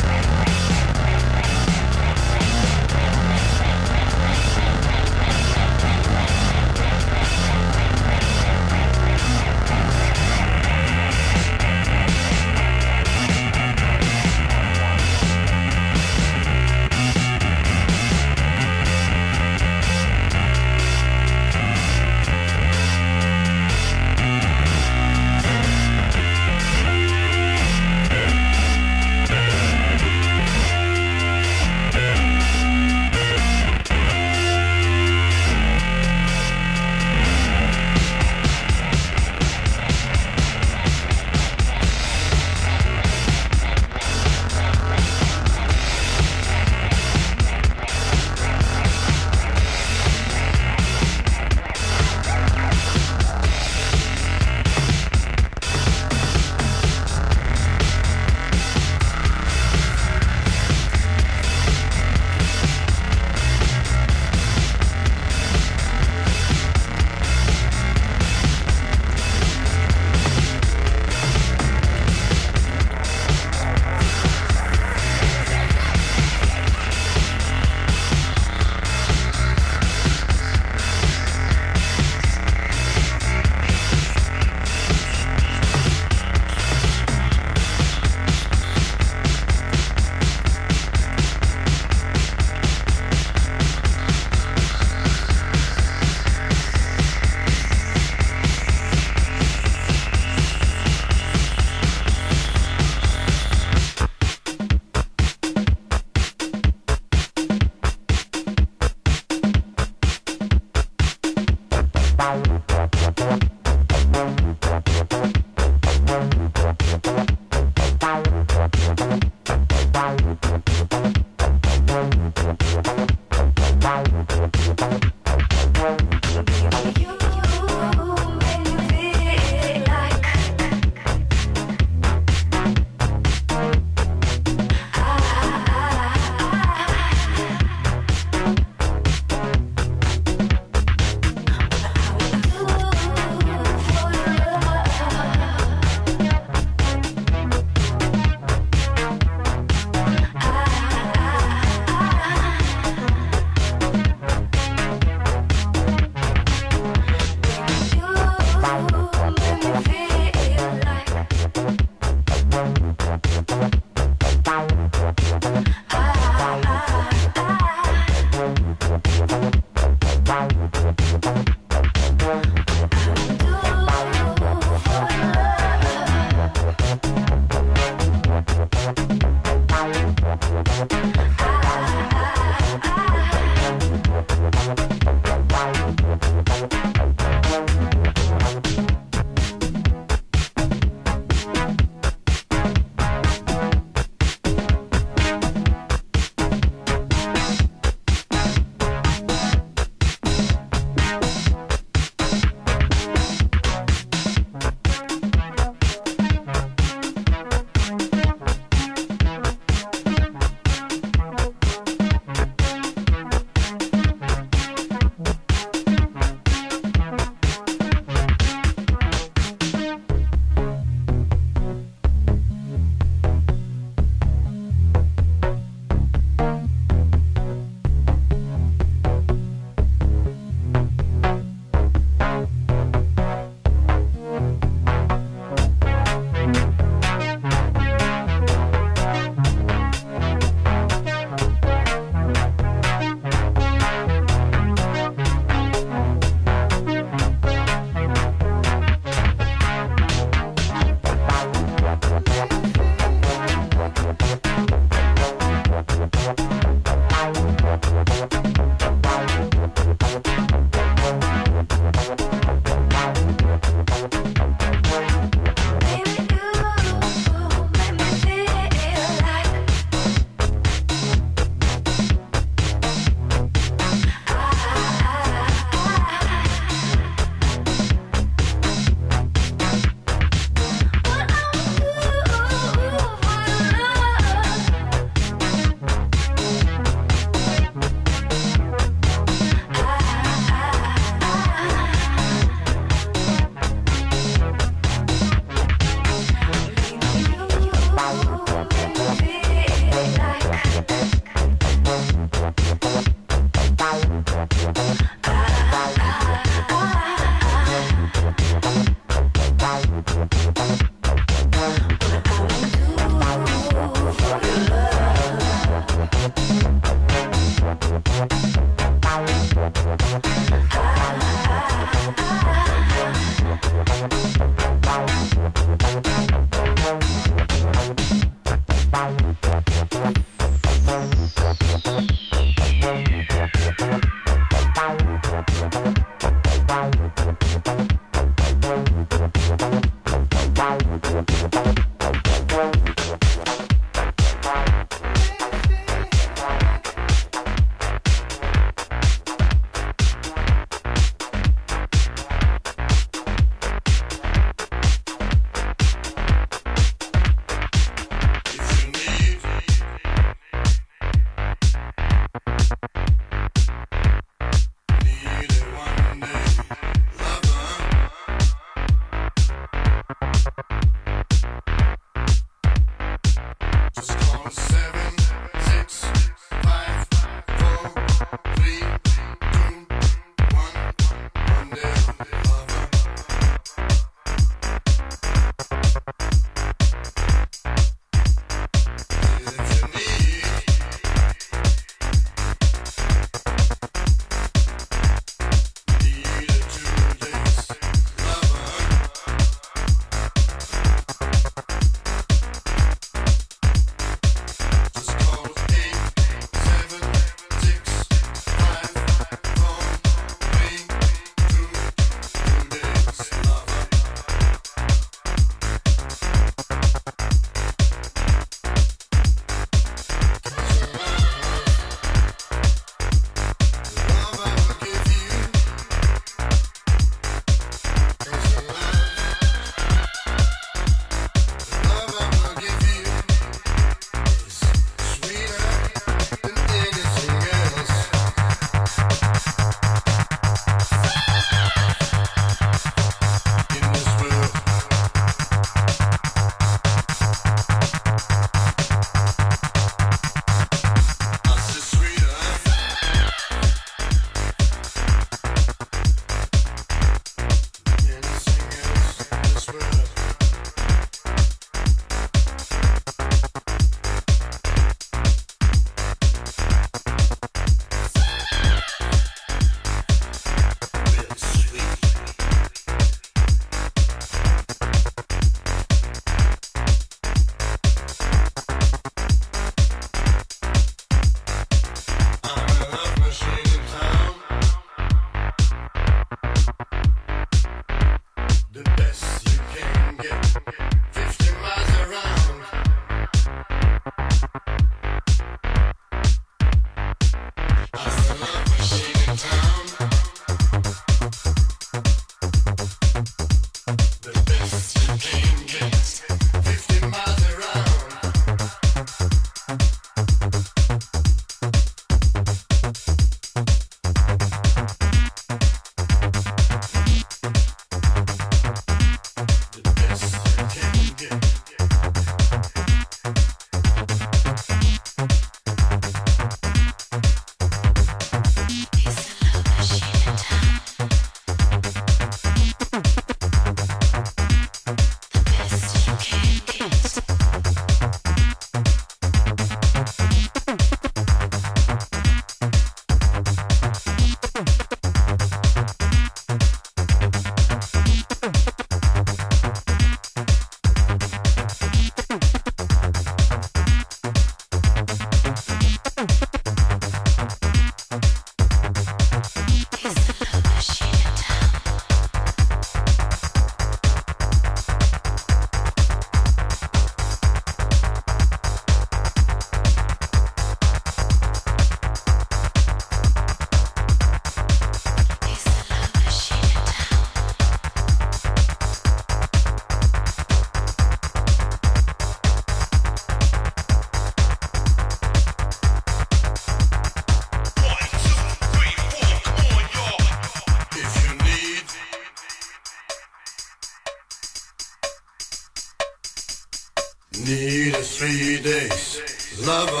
days. 598.61 599.65
love. 599.65 600.00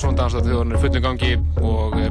Partisón 0.00 0.16
dansað 0.16 0.46
þjóðan 0.48 0.70
er 0.72 0.80
fullum 0.80 1.02
gangi 1.04 1.30
og 1.60 1.96
e, 2.00 2.06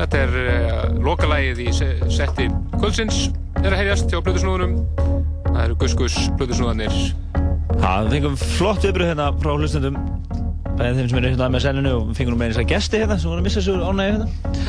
þetta 0.00 0.18
er 0.18 0.32
e, 0.40 0.54
lokalægið 0.98 1.60
í 1.62 1.66
se 1.78 1.92
setti 2.10 2.48
kvöldsins 2.72 3.28
er 3.60 3.68
að 3.68 3.84
heyrjast 3.84 4.10
hjá 4.10 4.18
Plutusnúðunum 4.18 4.74
það 5.44 5.60
eru 5.62 5.76
Gus 5.84 5.94
Gus 6.00 6.16
Plutusnúðanir 6.34 6.96
Það 7.76 8.10
fengum 8.16 8.34
flott 8.40 8.82
viðbröð 8.82 9.12
hérna 9.12 9.28
frá 9.38 9.52
hlustendum. 9.52 9.96
Bæðið 10.76 10.98
þeim 10.98 11.08
sem 11.08 11.18
eru 11.20 11.28
hérna 11.30 11.46
með 11.52 11.62
senninu 11.64 11.92
og 11.96 12.08
fengum 12.16 12.36
með 12.40 12.50
eins 12.50 12.58
að 12.60 12.66
gesti 12.72 12.98
hérna 13.00 13.16
sem 13.20 13.30
voru 13.30 13.40
að 13.40 13.46
missa 13.46 13.62
svo 13.64 13.76
ánægi 13.80 14.16
hérna. 14.16 14.26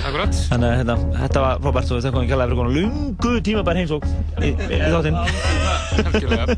Akkurat. 0.07 0.37
Þannig 0.51 0.67
að 0.67 0.77
hérna, 0.81 0.95
þetta 1.23 1.43
var 1.43 1.63
frábært 1.65 1.91
og 1.91 1.97
þetta 1.97 2.13
komið 2.15 2.29
kjærlega 2.29 2.47
fyrir 2.47 2.61
konar 2.61 2.77
lungu 2.77 3.33
tíma 3.47 3.65
bara 3.67 3.81
heimsók 3.81 4.07
í, 4.07 4.53
í, 4.53 4.69
í 4.77 4.91
þáttinn. 4.93 5.19
Algjörlega. 6.05 6.57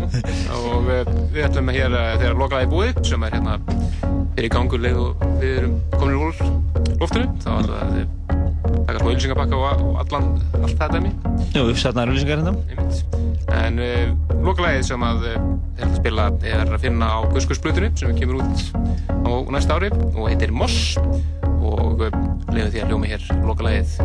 og 0.58 0.90
e, 0.90 0.98
við 1.36 1.46
ætlum 1.46 1.72
hér 1.76 1.94
e, 1.94 2.04
þegar 2.24 2.42
lokalægið 2.42 2.74
búið 2.74 3.02
sem 3.12 3.28
er 3.28 3.38
hérna 3.38 3.58
er 4.38 4.48
gangur 4.52 4.82
leið 4.82 4.98
og 5.02 5.26
við 5.40 5.54
erum 5.62 5.76
komin 5.96 6.18
úr 6.22 6.42
loftinu. 7.00 7.28
Þá 7.42 7.50
ætlum 7.58 7.94
við 7.96 8.06
taka 8.88 9.00
smá 9.00 9.10
ylsingapakka 9.12 9.58
og, 9.58 9.88
allan, 10.02 10.28
allt 10.60 10.76
það 10.80 10.94
dæmi. 10.96 11.12
Jú, 11.56 11.64
uppsatnaður 11.72 12.12
auðlýsingar 12.12 12.42
hérna. 12.42 12.52
En 13.58 13.80
uh, 13.82 14.38
lokalægið 14.44 14.86
sem 14.90 15.06
að 15.08 15.26
uh, 15.30 15.36
ætla 15.78 15.90
að 15.90 15.98
spila 16.00 16.28
er 16.46 16.64
að 16.66 16.84
finna 16.84 17.10
á 17.10 17.18
Guskursblutunni 17.34 17.92
sem 17.98 18.14
kemur 18.18 18.42
út 18.44 18.64
á 19.24 19.30
næsta 19.54 19.78
ári 19.78 19.92
og 20.14 20.24
heitir 20.28 20.54
Moss. 20.54 20.96
Og 21.58 22.06
uh, 22.06 22.22
lefum 22.52 22.72
því 22.72 22.84
að 22.84 22.92
hljómi 22.92 23.12
hér 23.12 23.28
lokalægið 23.44 23.98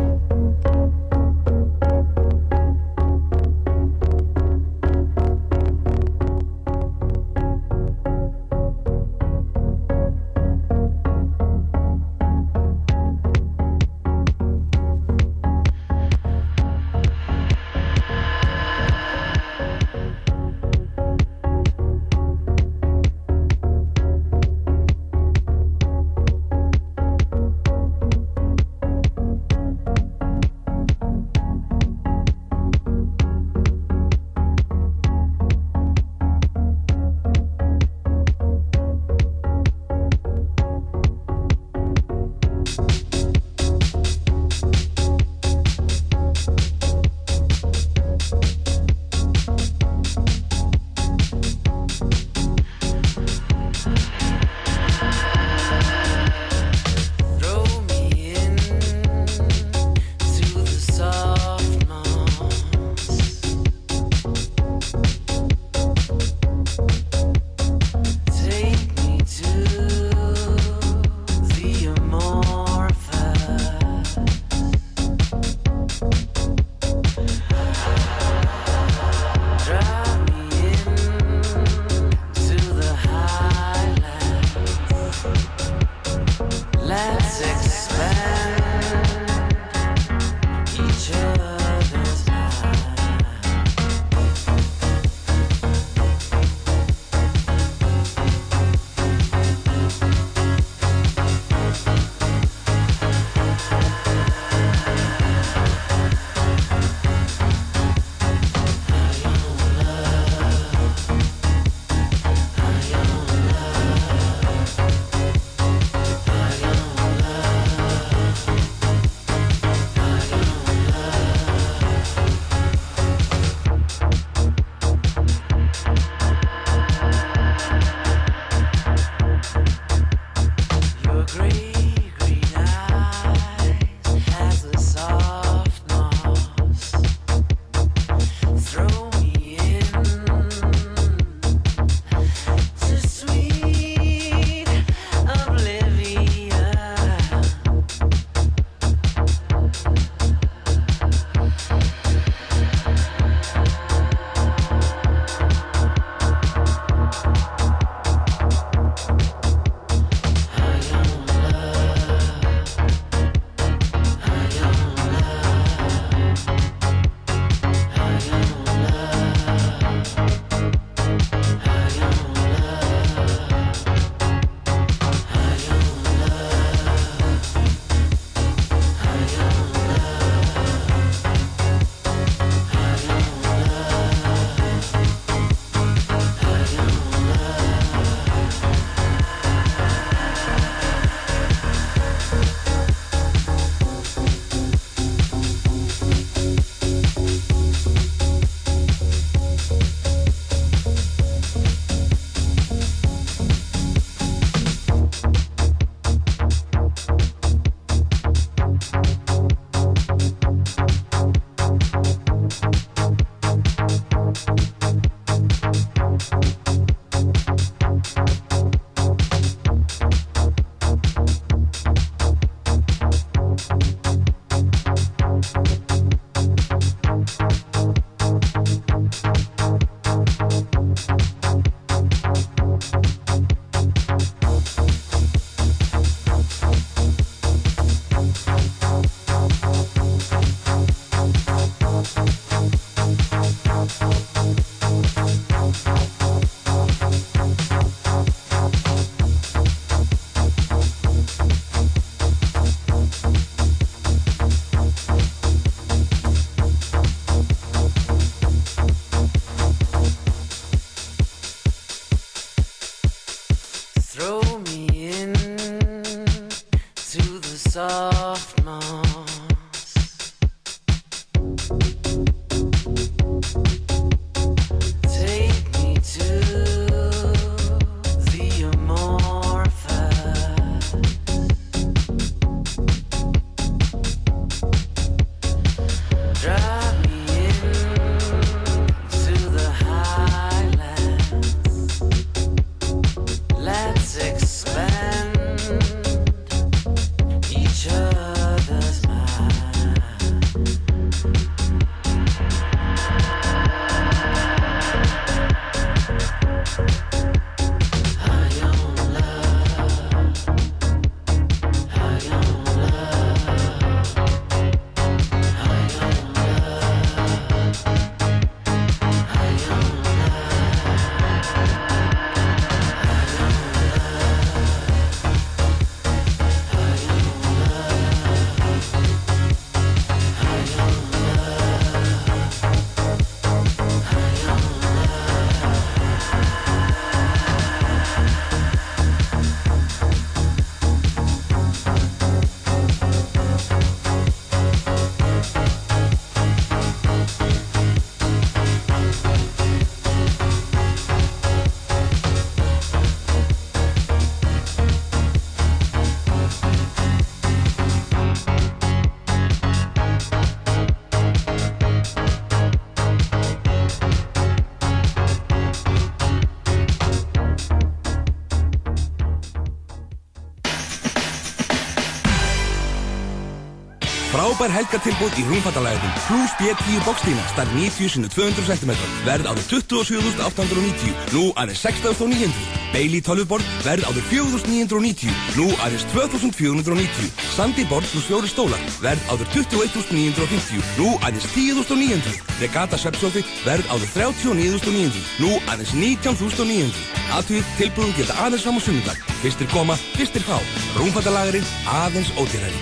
Frábær 374.64 374.80
helgatilbúð 374.80 375.34
í 375.36 375.42
rúmfattalæðum 375.44 376.12
Plus 376.24 376.52
B10 376.56 377.02
bókstína 377.04 377.42
Starf 377.50 377.68
90 377.76 378.08
sinni 378.14 378.30
200 378.32 378.64
cm 378.64 378.92
Verð 379.26 379.44
áður 379.50 379.66
27.890 379.68 381.34
Nú 381.34 381.42
aðeins 381.60 381.82
16.900 381.84 382.78
Bailey 382.94 383.20
tölvuborð 383.20 383.66
Verð 383.84 384.06
áður 384.08 384.24
4.990 384.30 385.28
Nú 385.58 385.66
aðeins 385.84 386.06
2.490 386.14 387.28
Sandy 387.52 387.84
borð 387.90 388.08
plus 388.08 388.24
fjóri 388.24 388.48
stólar 388.48 388.80
Verð 389.04 389.20
áður 389.28 389.52
21.950 389.52 390.80
Nú 390.96 391.12
aðeins 391.20 391.44
10.900 391.52 392.56
Regata 392.62 392.96
svepsófi 393.02 393.44
Verð 393.66 393.84
áður 393.92 394.08
39.900 394.16 395.44
Nú 395.44 395.58
aðeins 395.68 395.92
19.900 395.92 397.20
Aðtúið 397.36 397.68
tilbúðum 397.80 398.16
geta 398.16 398.36
aðeins 398.46 398.64
fram 398.64 398.78
á 398.78 398.82
sunnudag. 398.84 399.18
Fyrstir 399.42 399.68
koma, 399.72 399.96
fyrstir 400.14 400.44
fá. 400.46 400.56
Rúmfattalagarinn 401.00 401.66
aðeins 402.04 402.30
ódýrari 402.38 402.78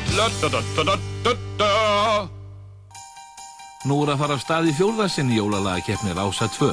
Nú 3.82 3.96
er 4.04 4.12
að 4.12 4.20
fara 4.20 4.34
af 4.38 4.42
stað 4.44 4.68
í 4.70 4.72
fjórðarsinn 4.78 5.30
jólalagakeppni 5.34 6.12
Rása 6.14 6.46
2. 6.54 6.68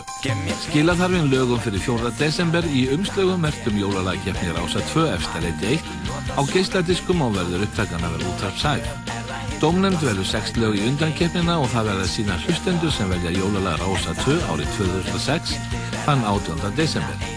Skila 0.68 0.94
þarfinn 1.00 1.32
lögum 1.32 1.62
fyrir 1.64 1.82
4. 1.82 2.12
desember 2.20 2.68
í 2.70 2.84
umslögum 2.94 3.42
mertum 3.42 3.80
jólalagakeppni 3.82 4.54
Rása 4.54 4.84
2 4.92 5.08
efstaleiti 5.16 5.80
1 5.80 6.38
á 6.38 6.42
geisladiskum 6.52 7.24
og 7.26 7.34
verður 7.40 7.66
upptakan 7.66 8.06
að 8.06 8.14
vera 8.20 8.30
útraf 8.36 8.62
sæf. 8.62 8.94
Dómnefnd 9.58 10.06
verður 10.06 10.30
6 10.36 10.54
lög 10.62 10.78
í 10.78 10.86
undankeppnina 10.92 11.58
og 11.58 11.68
það 11.74 11.92
verður 11.92 12.14
sína 12.14 12.38
hlustendur 12.46 12.94
sem 12.94 13.10
velja 13.10 13.34
jólalaga 13.40 13.82
Rása 13.82 14.14
2 14.22 14.40
árið 14.54 14.72
2006 14.78 15.58
þann 16.06 16.26
18. 16.30 16.74
desember. 16.78 17.30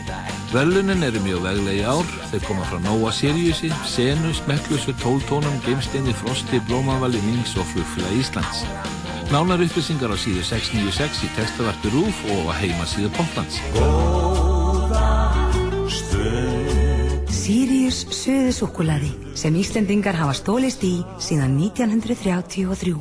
Verlunin 0.52 1.00
eru 1.00 1.20
mjög 1.24 1.46
veglegi 1.48 1.86
ár, 1.88 2.16
þeir 2.28 2.42
koma 2.44 2.68
frá 2.68 2.76
Nóa 2.84 3.08
Siriusi, 3.16 3.72
Senu, 3.88 4.36
Smekklusu, 4.36 4.92
Tóltónum, 5.00 5.62
Geimsteini, 5.64 6.12
Frosti, 6.12 6.60
Blómavali, 6.68 7.24
Nings 7.24 7.56
og 7.56 7.72
Flugfélag 7.72 8.20
Íslands. 8.20 8.66
Nánar 9.32 9.62
upplýsingar 9.64 10.12
á 10.12 10.16
síðu 10.20 10.42
696 10.44 11.24
í 11.24 11.28
textavarpi 11.32 11.88
RÚF 11.88 12.18
og 12.34 12.52
á 12.52 12.60
heimasíðu 12.60 13.08
Poplands. 13.16 13.56
Sirius 17.32 18.02
suðusúkkulaði 18.12 19.08
sem 19.32 19.56
Íslendingar 19.56 20.18
hafa 20.20 20.34
stólist 20.36 20.84
í 20.84 21.00
síðan 21.16 21.56
1933. 21.56 22.92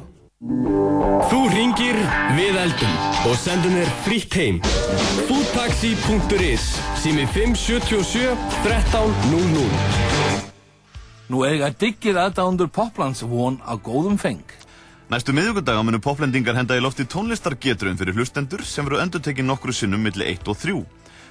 Þú 1.31 1.41
ringir, 1.51 1.99
við 2.39 2.61
eldum 2.63 2.95
og 3.27 3.35
sendum 3.43 3.75
þér 3.81 3.91
frítt 4.07 4.39
heim. 4.39 4.63
Foodtaxi.is 5.27 6.63
Sými 7.03 7.27
577 7.35 8.39
1300 8.63 10.47
Nú 11.27 11.43
eiga 11.47 11.69
diggir 11.75 12.15
aðdándur 12.23 12.71
Poplands 12.71 13.19
von 13.27 13.59
á 13.67 13.75
góðum 13.75 14.15
feng. 14.19 14.50
Næstu 15.11 15.33
miðugundaga 15.35 15.81
munu 15.83 15.99
poplendingar 15.99 16.55
henda 16.55 16.77
í 16.79 16.79
lofti 16.79 17.03
tónlistargetrun 17.03 17.97
fyrir 17.99 18.15
hlustendur 18.15 18.61
sem 18.63 18.85
veru 18.87 19.01
endurtekið 19.03 19.43
nokkru 19.43 19.73
sinnum 19.75 19.99
milli 20.07 20.23
1 20.23 20.47
og 20.47 20.55
3. 20.61 20.75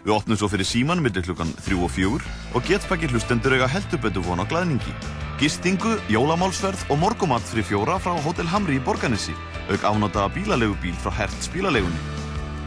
Við 0.05 0.13
opnum 0.13 0.37
svo 0.37 0.51
fyrir 0.53 0.69
síman 0.69 1.01
milli 1.01 1.23
klukkan 1.25 1.49
3 1.65 1.79
og 1.81 1.89
4 1.95 2.19
og 2.59 2.67
getpakki 2.69 3.09
hlustendur 3.09 3.57
eiga 3.57 3.71
heldubötu 3.73 4.21
von 4.27 4.43
á 4.43 4.45
glæðningi. 4.51 4.93
Gistingu, 5.41 5.95
jólamálsverð 6.13 6.93
og 6.93 7.01
morgumat 7.01 7.47
fyrir 7.49 7.65
fjóra 7.71 7.97
frá 7.97 8.13
Hotel 8.21 8.51
Hamri 8.53 8.77
í 8.77 8.85
Borganissi, 8.85 9.33
auk 9.73 9.89
afnotaða 9.89 10.29
bílalegu 10.37 10.77
frá 11.01 11.17
Hertz 11.23 11.49
bílalegunni. 11.49 12.05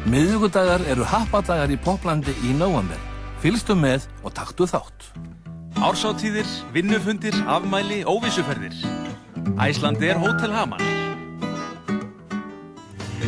Miðugudagar 0.10 0.82
eru 0.90 1.06
happadagar 1.06 1.70
í 1.70 1.78
Poplandi 1.78 2.34
í 2.42 2.58
nóvember. 2.58 2.98
Fylgstu 3.46 3.78
með 3.78 4.10
og 4.24 4.34
taktu 4.34 4.66
þátt. 4.66 5.14
Ársáttíðir, 5.78 6.50
vinnufundir, 6.74 7.38
afmæli, 7.46 8.02
óvissuferðir. 8.02 8.74
Æslandi 9.62 10.10
er 10.10 10.18
Hótel 10.18 10.58
Hamar. 10.58 11.03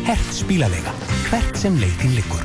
Hertz 0.06 0.44
bílalega, 0.46 0.92
hvert 1.26 1.56
sem 1.58 1.74
leiðin 1.82 2.12
liggur. 2.14 2.42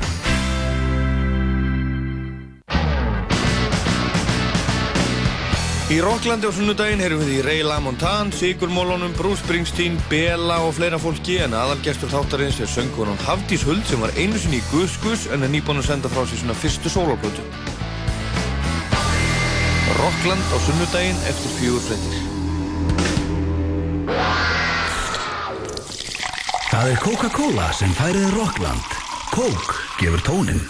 Í 5.92 6.00
Rocklandi 6.02 6.48
á 6.48 6.52
sunnudaginn 6.56 7.04
erum 7.06 7.22
við 7.22 7.36
í 7.36 7.44
Ray 7.46 7.62
LaMontagne, 7.62 8.34
Sigurmólunum, 8.34 9.14
Bruce 9.14 9.44
Springsteen, 9.44 10.00
Bela 10.10 10.58
og 10.66 10.74
fleira 10.80 10.98
fólki 10.98 11.38
en 11.44 11.54
aðalgestur 11.54 12.10
þáttarins 12.10 12.58
er 12.64 12.72
söngkonun 12.72 13.22
Hafdís 13.28 13.62
Huld 13.68 13.86
sem 13.86 14.02
var 14.02 14.10
einu 14.18 14.42
sinni 14.42 14.58
í 14.58 14.66
Guðs 14.72 14.98
Guðs 15.04 15.28
en 15.30 15.46
er 15.46 15.54
nýbúin 15.54 15.84
að 15.84 15.92
senda 15.92 16.10
frá 16.10 16.24
sér 16.26 16.42
svona 16.42 16.58
fyrstu 16.58 16.90
sólarblötu. 16.90 17.46
Rockland 20.02 20.50
á 20.50 20.58
sunnudaginn 20.66 21.26
eftir 21.30 21.58
fjögur 21.60 21.90
frettir. 21.92 22.31
Það 26.72 26.86
er 26.88 27.00
Coca-Cola 27.04 27.64
sem 27.76 27.90
færið 27.92 28.30
Rockland. 28.32 28.92
Coke 29.28 29.74
gefur 29.98 30.22
tónin. 30.24 30.62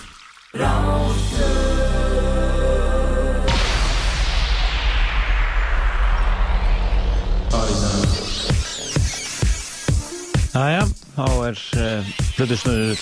Jæja, 10.51 10.83
þá 11.15 11.29
er 11.47 11.63
uh, 11.79 12.11
Plutusnur 12.35 12.99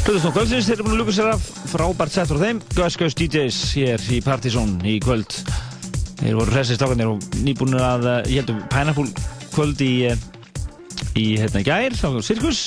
Plutusnur 0.00 0.32
kvöldsins, 0.32 0.64
þeir 0.64 0.78
eru 0.78 0.88
búin 0.88 0.96
að 0.96 1.04
luka 1.04 1.18
sér 1.18 1.30
af 1.34 1.44
frábært 1.74 2.16
sett 2.16 2.32
frá 2.32 2.40
þeim 2.40 2.64
Gus 2.72 2.96
Gus 3.04 3.20
DJs 3.20 3.62
hér 3.76 4.10
í 4.16 4.24
Partizón 4.24 4.78
í 4.80 4.96
kvöld 5.04 5.42
Þeir 6.22 6.40
voru 6.40 6.56
hressið 6.56 6.80
strákanir 6.80 7.12
og 7.12 7.32
nýbúinir 7.44 7.84
að, 7.84 8.08
uh, 8.08 8.20
ég 8.32 8.46
heldum, 8.46 8.64
Pineapple 8.72 9.10
kvöld 9.52 9.84
í, 9.84 9.94
uh, 10.08 10.30
í 11.18 11.26
hérna 11.40 11.62
gær, 11.66 11.92
á 11.96 12.08
Sirkus. 12.24 12.60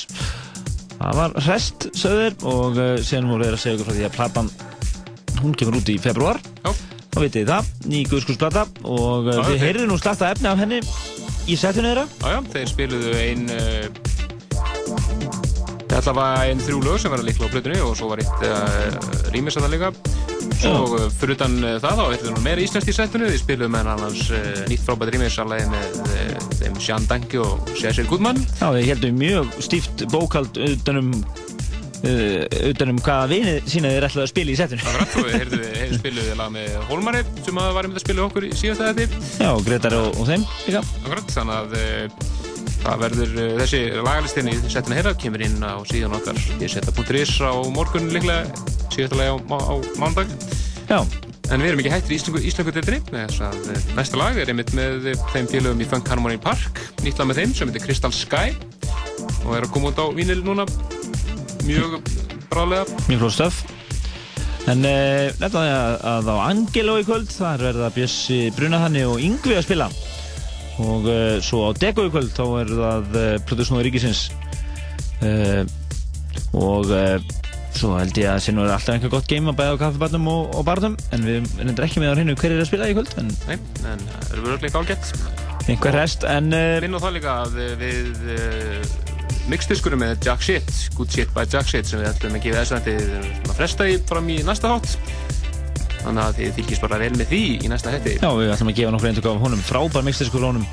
Það 0.96 1.18
var 1.18 1.34
hrest, 1.44 1.88
sögður 1.98 2.36
og 2.48 2.78
uh, 2.80 2.92
sen 3.04 3.26
voru 3.28 3.44
þeir 3.44 3.56
að 3.58 3.62
segja 3.62 3.76
ykkur 3.76 3.88
frá 3.90 3.96
því 3.98 4.06
að 4.08 4.14
platan 4.16 4.50
hún 5.42 5.52
kemur 5.60 5.76
út 5.82 5.90
í 5.92 5.98
februar 6.00 6.38
Já. 6.64 6.70
Þá 7.12 7.18
vitið 7.20 7.36
þið 7.42 7.50
það, 7.50 7.68
ný 7.92 7.98
Guðskursplata 8.10 8.62
og 8.88 9.28
uh, 9.28 9.34
Já, 9.36 9.42
þið 9.42 9.50
þeir- 9.52 9.62
heyrðu 9.66 9.86
nú 9.90 9.98
starta 10.00 10.30
efni 10.32 10.48
af 10.50 10.58
henni 10.62 10.78
í 11.46 11.56
setinu 11.60 11.90
þeirra. 11.92 12.06
Já, 12.22 12.28
já, 12.32 12.40
þeir 12.56 12.68
spiluðu 12.72 13.12
ein 13.20 13.44
uh, 13.52 13.86
allavega 15.96 16.42
ein 16.50 16.60
þrjú 16.60 16.80
lög 16.84 16.98
sem 17.00 17.12
verða 17.12 17.24
líklega 17.28 17.48
á 17.48 17.52
plötunni 17.54 17.78
og 17.84 17.94
svo 17.96 18.10
var 18.10 18.20
eitt 18.20 18.42
uh, 18.44 18.96
rýmis 19.32 19.56
að 19.56 19.64
það 19.66 19.74
líka 19.76 19.88
og 20.66 20.94
uh, 20.96 21.06
fyrir 21.20 21.36
utan 21.36 21.56
uh, 21.62 21.76
það 21.82 21.98
þá 22.00 22.04
er 22.06 22.22
það 22.22 22.38
meira 22.44 22.64
íslenskt 22.64 22.90
í 22.90 22.94
setinu 22.96 23.30
við 23.30 23.40
spiluðum 23.42 23.74
með 23.76 23.90
annars 23.94 24.22
uh, 24.30 24.62
nýtt 24.70 24.84
frábært 24.86 25.14
rýmis 25.14 25.38
lagi 25.42 25.66
með 25.72 25.98
þeim 26.60 26.78
Sján 26.82 27.08
Danki 27.10 27.40
og 27.42 27.72
Cecil 27.76 28.06
Goodman. 28.10 28.40
Já, 28.60 28.68
við 28.74 28.88
heldum 28.92 29.20
mjög 29.20 29.58
stíft 29.66 30.06
bókald 30.12 30.60
utanum 30.68 31.12
utanum 32.06 32.98
hvaða 33.02 33.30
vinið 33.32 33.70
sína 33.72 33.90
þeir 33.90 34.04
ætlaði 34.06 34.26
að 34.26 34.30
spila 34.30 34.52
í 34.52 34.56
setinu 34.60 34.84
Akkurat, 34.84 35.14
og 35.16 35.24
við 35.26 35.38
heyrðum 35.40 35.62
við 35.64 35.94
spiluðu 35.96 36.34
lag 36.38 36.52
með 36.54 36.76
Hólmari 36.90 37.22
sem 37.40 37.60
að 37.62 37.70
var 37.78 37.88
með 37.88 37.98
að 37.98 38.04
spila 38.04 38.26
okkur 38.28 38.46
í 38.46 38.52
síðasta 38.60 38.92
þetta 38.92 39.22
Já, 39.40 39.50
Gretar 39.66 39.96
og, 39.98 40.10
og 40.20 40.28
þeim 40.28 40.44
líka. 40.68 40.84
Akkurat, 41.02 41.32
þannig 41.34 41.56
að 41.56 42.55
það 42.82 43.04
verður 43.04 43.36
uh, 43.36 43.52
þessi 43.60 43.82
lagalistinni 43.98 44.56
í 44.56 44.72
setinu 44.72 44.98
herra 44.98 45.14
kemur 45.18 45.44
inn 45.46 45.58
á 45.62 45.80
síðan 45.88 46.16
okkar. 46.18 46.40
Ég 46.62 46.72
setja 46.72 46.94
.is 47.20 47.36
á 47.40 47.52
morgun 47.74 48.10
líklega 48.12 48.46
síðasta 48.94 49.20
lagi 49.20 49.34
á, 49.34 49.36
á, 49.56 49.74
mándag 50.00 50.30
Já. 50.86 51.00
En 51.46 51.62
við 51.62 51.68
erum 51.70 51.80
ekki 51.82 51.92
hættir 51.92 52.16
í 52.16 52.18
þess 52.18 53.40
að 53.46 53.70
uh, 53.70 53.88
næsta 53.94 54.18
lag 54.18 54.38
er 54.38 54.50
einmitt 54.50 54.72
með 54.74 55.12
uh, 55.12 55.18
þeim 55.32 55.48
félögum 55.50 55.82
í 55.82 55.86
Funk 55.86 56.10
Harmony 56.10 56.38
Park. 56.42 56.80
Nýtt 57.04 57.20
lag 57.20 57.30
með 57.30 57.42
þeim 57.42 57.54
sem 57.54 57.70
heitir 57.70 57.86
Crystal 57.86 58.12
Sky 58.14 58.54
og 59.46 59.54
er 59.54 59.66
að 59.66 59.72
koma 59.74 59.92
út 59.92 60.02
á 60.02 60.06
vínil 60.14 60.42
núna. 60.42 60.66
Mjög 61.66 61.98
brálega 62.50 62.86
Mjög 63.08 63.24
flóð 63.24 63.34
stöf 63.34 63.64
En 64.66 64.82
að, 64.82 65.34
að 66.02 66.30
á 66.30 66.36
Angelo 66.48 66.96
í 66.98 67.06
kvöld 67.06 67.30
þar 67.30 67.62
verða 67.68 67.90
Bjössi 67.94 68.38
Brunahanni 68.56 69.04
og 69.06 69.22
Yngvi 69.22 69.54
að 69.54 69.66
spila 69.68 69.86
og 70.82 71.08
uh, 71.08 71.38
svo 71.44 71.66
á 71.68 71.70
Dego 71.78 72.06
í 72.06 72.12
kvöld 72.12 72.32
þá 72.36 72.44
er 72.60 72.72
það 72.72 73.16
uh, 73.16 73.24
Plutusnóður 73.48 73.88
Ríkisins. 73.88 74.26
Uh, 75.24 75.64
og 76.56 76.90
svo 77.76 77.94
held 77.96 78.16
ég 78.20 78.28
að 78.28 78.42
sé 78.44 78.52
nú 78.52 78.64
er 78.64 78.72
alltaf 78.72 78.94
einhver 78.94 79.12
gott 79.12 79.28
game 79.28 79.52
að 79.52 79.58
bæða 79.58 79.76
á 79.76 79.82
kaffibarnum 79.84 80.28
og, 80.32 80.54
og 80.56 80.64
barnum 80.68 80.94
en 81.12 81.24
við 81.24 81.50
erum 81.60 81.82
ekki 81.84 82.00
með 82.00 82.12
á 82.12 82.16
hreinu 82.16 82.36
hver 82.36 82.54
er 82.54 82.62
að 82.62 82.68
spila 82.70 82.88
í 82.88 82.94
kvöld 82.96 83.12
en 83.20 83.32
Nei, 83.48 83.56
en 83.88 84.04
það 84.12 84.32
er 84.36 84.44
verið 84.46 84.78
ágætt 84.80 85.10
einhver 85.66 85.96
rest 85.96 86.24
en 86.28 86.52
Finn 86.52 86.96
á 86.96 87.04
það 87.04 87.16
líka 87.18 87.36
að 87.44 87.58
við 87.82 88.22
uh, 88.36 88.96
mixdiskurum 89.50 90.02
með 90.02 90.16
Jack 90.26 90.42
Shit 90.42 90.72
Good 90.96 91.12
Shit 91.12 91.32
by 91.36 91.46
Jack 91.48 91.68
Shit 91.70 91.88
sem 91.88 92.00
við 92.02 92.10
ætlum 92.10 92.38
að 92.38 92.46
gefa 92.46 92.64
þess 92.64 92.76
að 92.76 93.54
fresta 93.58 93.88
í 93.88 93.98
fram 94.08 94.30
í 94.32 94.40
næsta 94.46 94.72
hátt 94.72 94.96
þannig 96.06 96.22
að 96.24 96.38
þið 96.38 96.52
fylgjast 96.58 96.84
bara 96.86 97.00
vel 97.02 97.12
með 97.16 97.32
því 97.32 97.40
í 97.56 97.70
næsta 97.72 97.94
hætti 97.94 98.14
Já, 98.20 98.28
við 98.38 98.52
ætlum 98.54 98.70
að 98.72 98.78
gefa 98.80 98.94
nokkur 98.94 99.10
eintöku 99.10 99.32
af 99.32 99.42
honum 99.44 99.64
frábær 99.66 100.06
mixdiskur 100.06 100.46
honum 100.46 100.66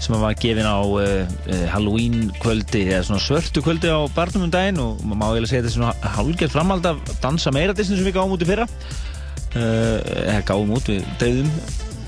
sem 0.00 0.16
var 0.16 0.36
gefin 0.40 0.68
á 0.68 0.80
uh, 0.80 1.04
uh, 1.04 1.66
Halloween 1.72 2.30
kvöldi 2.40 2.86
eða 2.88 3.04
svona 3.08 3.22
svörtu 3.24 3.62
kvöldi 3.64 3.92
á 3.92 4.00
barnum 4.16 4.46
um 4.48 4.52
daginn 4.52 4.80
og 4.80 5.02
maður 5.04 5.40
eiginlega 5.40 5.52
segja 5.52 5.64
þetta 5.66 5.76
svona 5.76 6.14
hálfgerð 6.16 6.56
framhald 6.56 6.90
af 6.90 7.14
dansa 7.20 7.52
meira 7.54 7.76
disney 7.76 8.00
sem 8.00 8.08
við 8.08 8.16
gáum 8.16 8.32
út 8.34 8.44
í 8.44 8.48
fyrra 8.48 8.66
uh, 8.66 9.96
eða 10.24 10.42
gáum 10.48 10.72
út, 10.76 10.88
við 10.88 11.04
dreifðum 11.20 11.52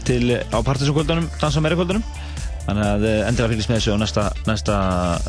til 0.02 0.38
á 0.50 0.58
partysónkvöldunum, 0.66 1.28
dansa 1.38 1.62
meira 1.62 1.78
kvöldunum 1.78 2.06
Þannig 2.62 2.86
að 2.86 3.06
eh, 3.08 3.20
endilega 3.26 3.50
fylgjast 3.52 3.72
með 3.72 3.80
þessu 3.80 3.94
á 3.94 4.02
næsta, 4.02 4.26
næsta 4.46 4.76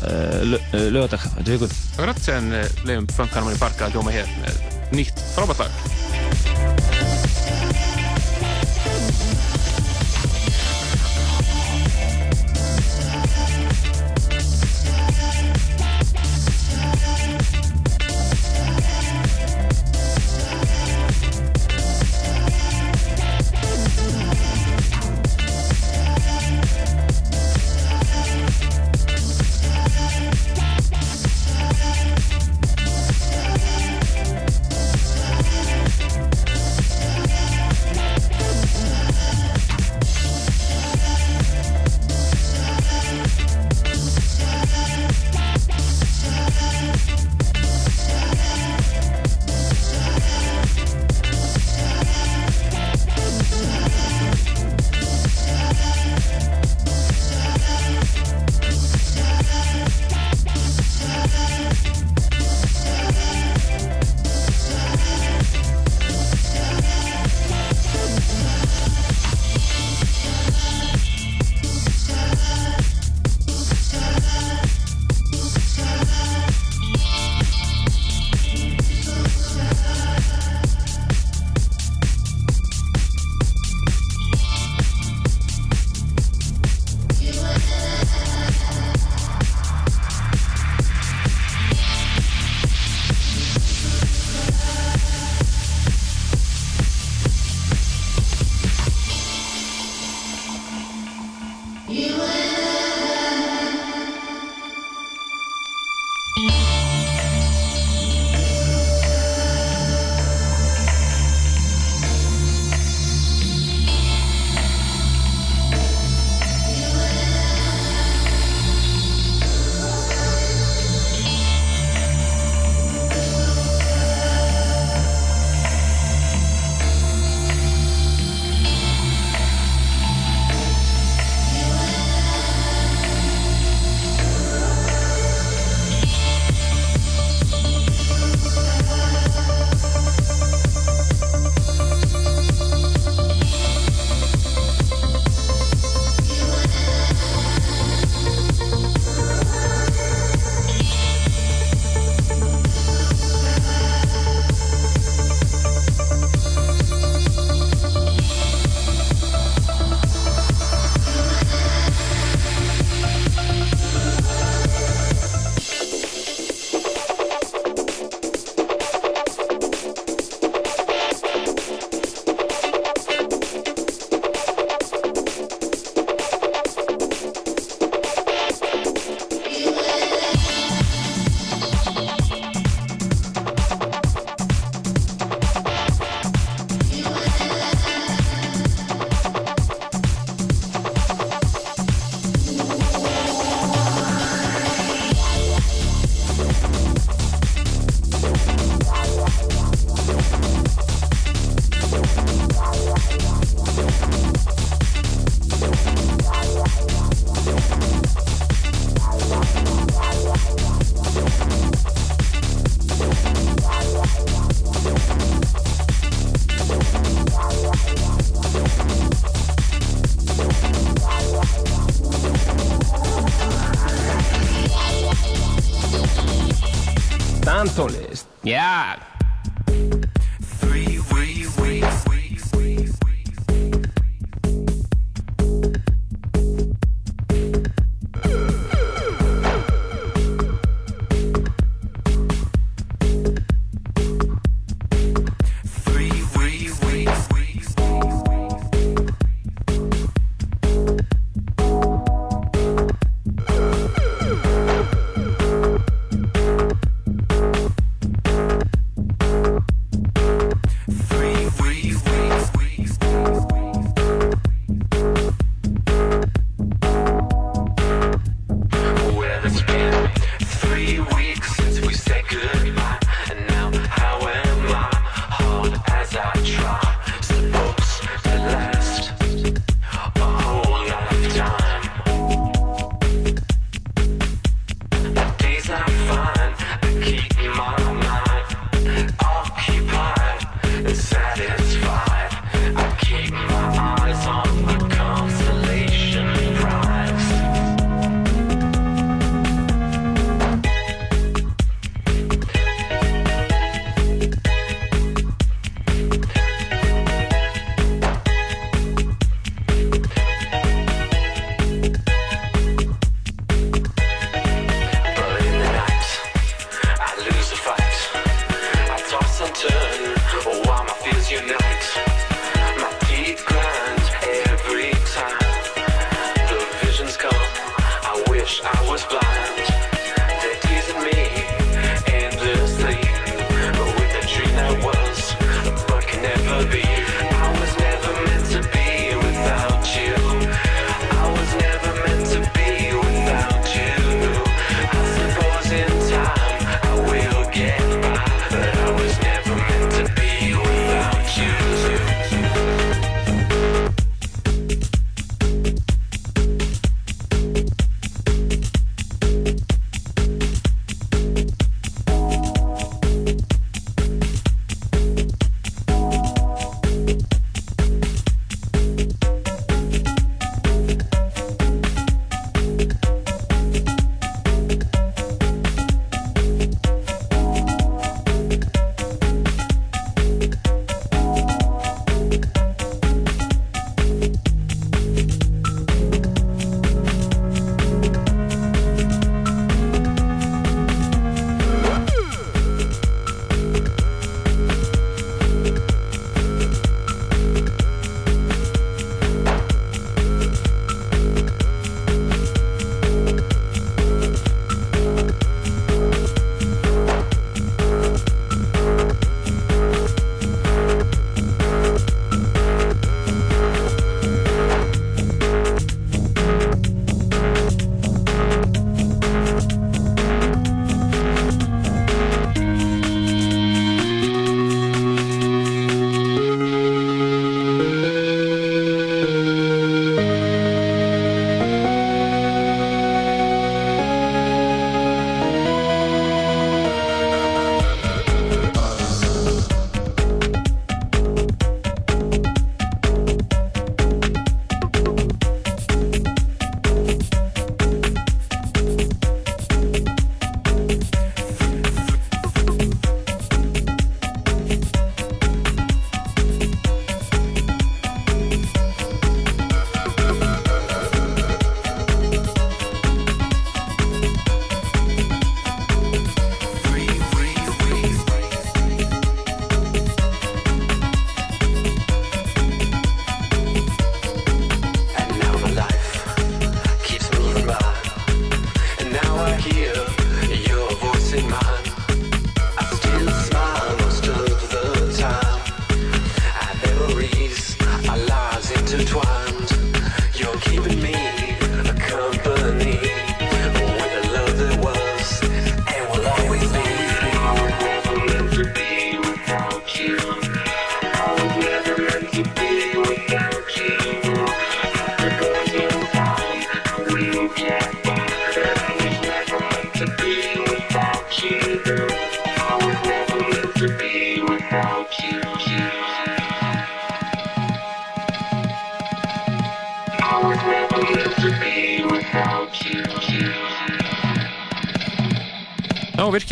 uh, 0.06 0.54
lögadag, 0.94 1.26
þetta 1.40 1.56
vikun. 1.56 1.74
Akkurat, 1.96 2.22
en 2.36 2.54
uh, 2.60 2.78
leiðum 2.86 3.10
Frank 3.16 3.34
Harmony 3.34 3.58
Park 3.58 3.82
að 3.82 3.98
hljóma 3.98 4.14
hér 4.14 4.30
með 4.44 4.62
nýtt 4.94 5.26
frábært 5.34 5.66
lag. 5.66 7.13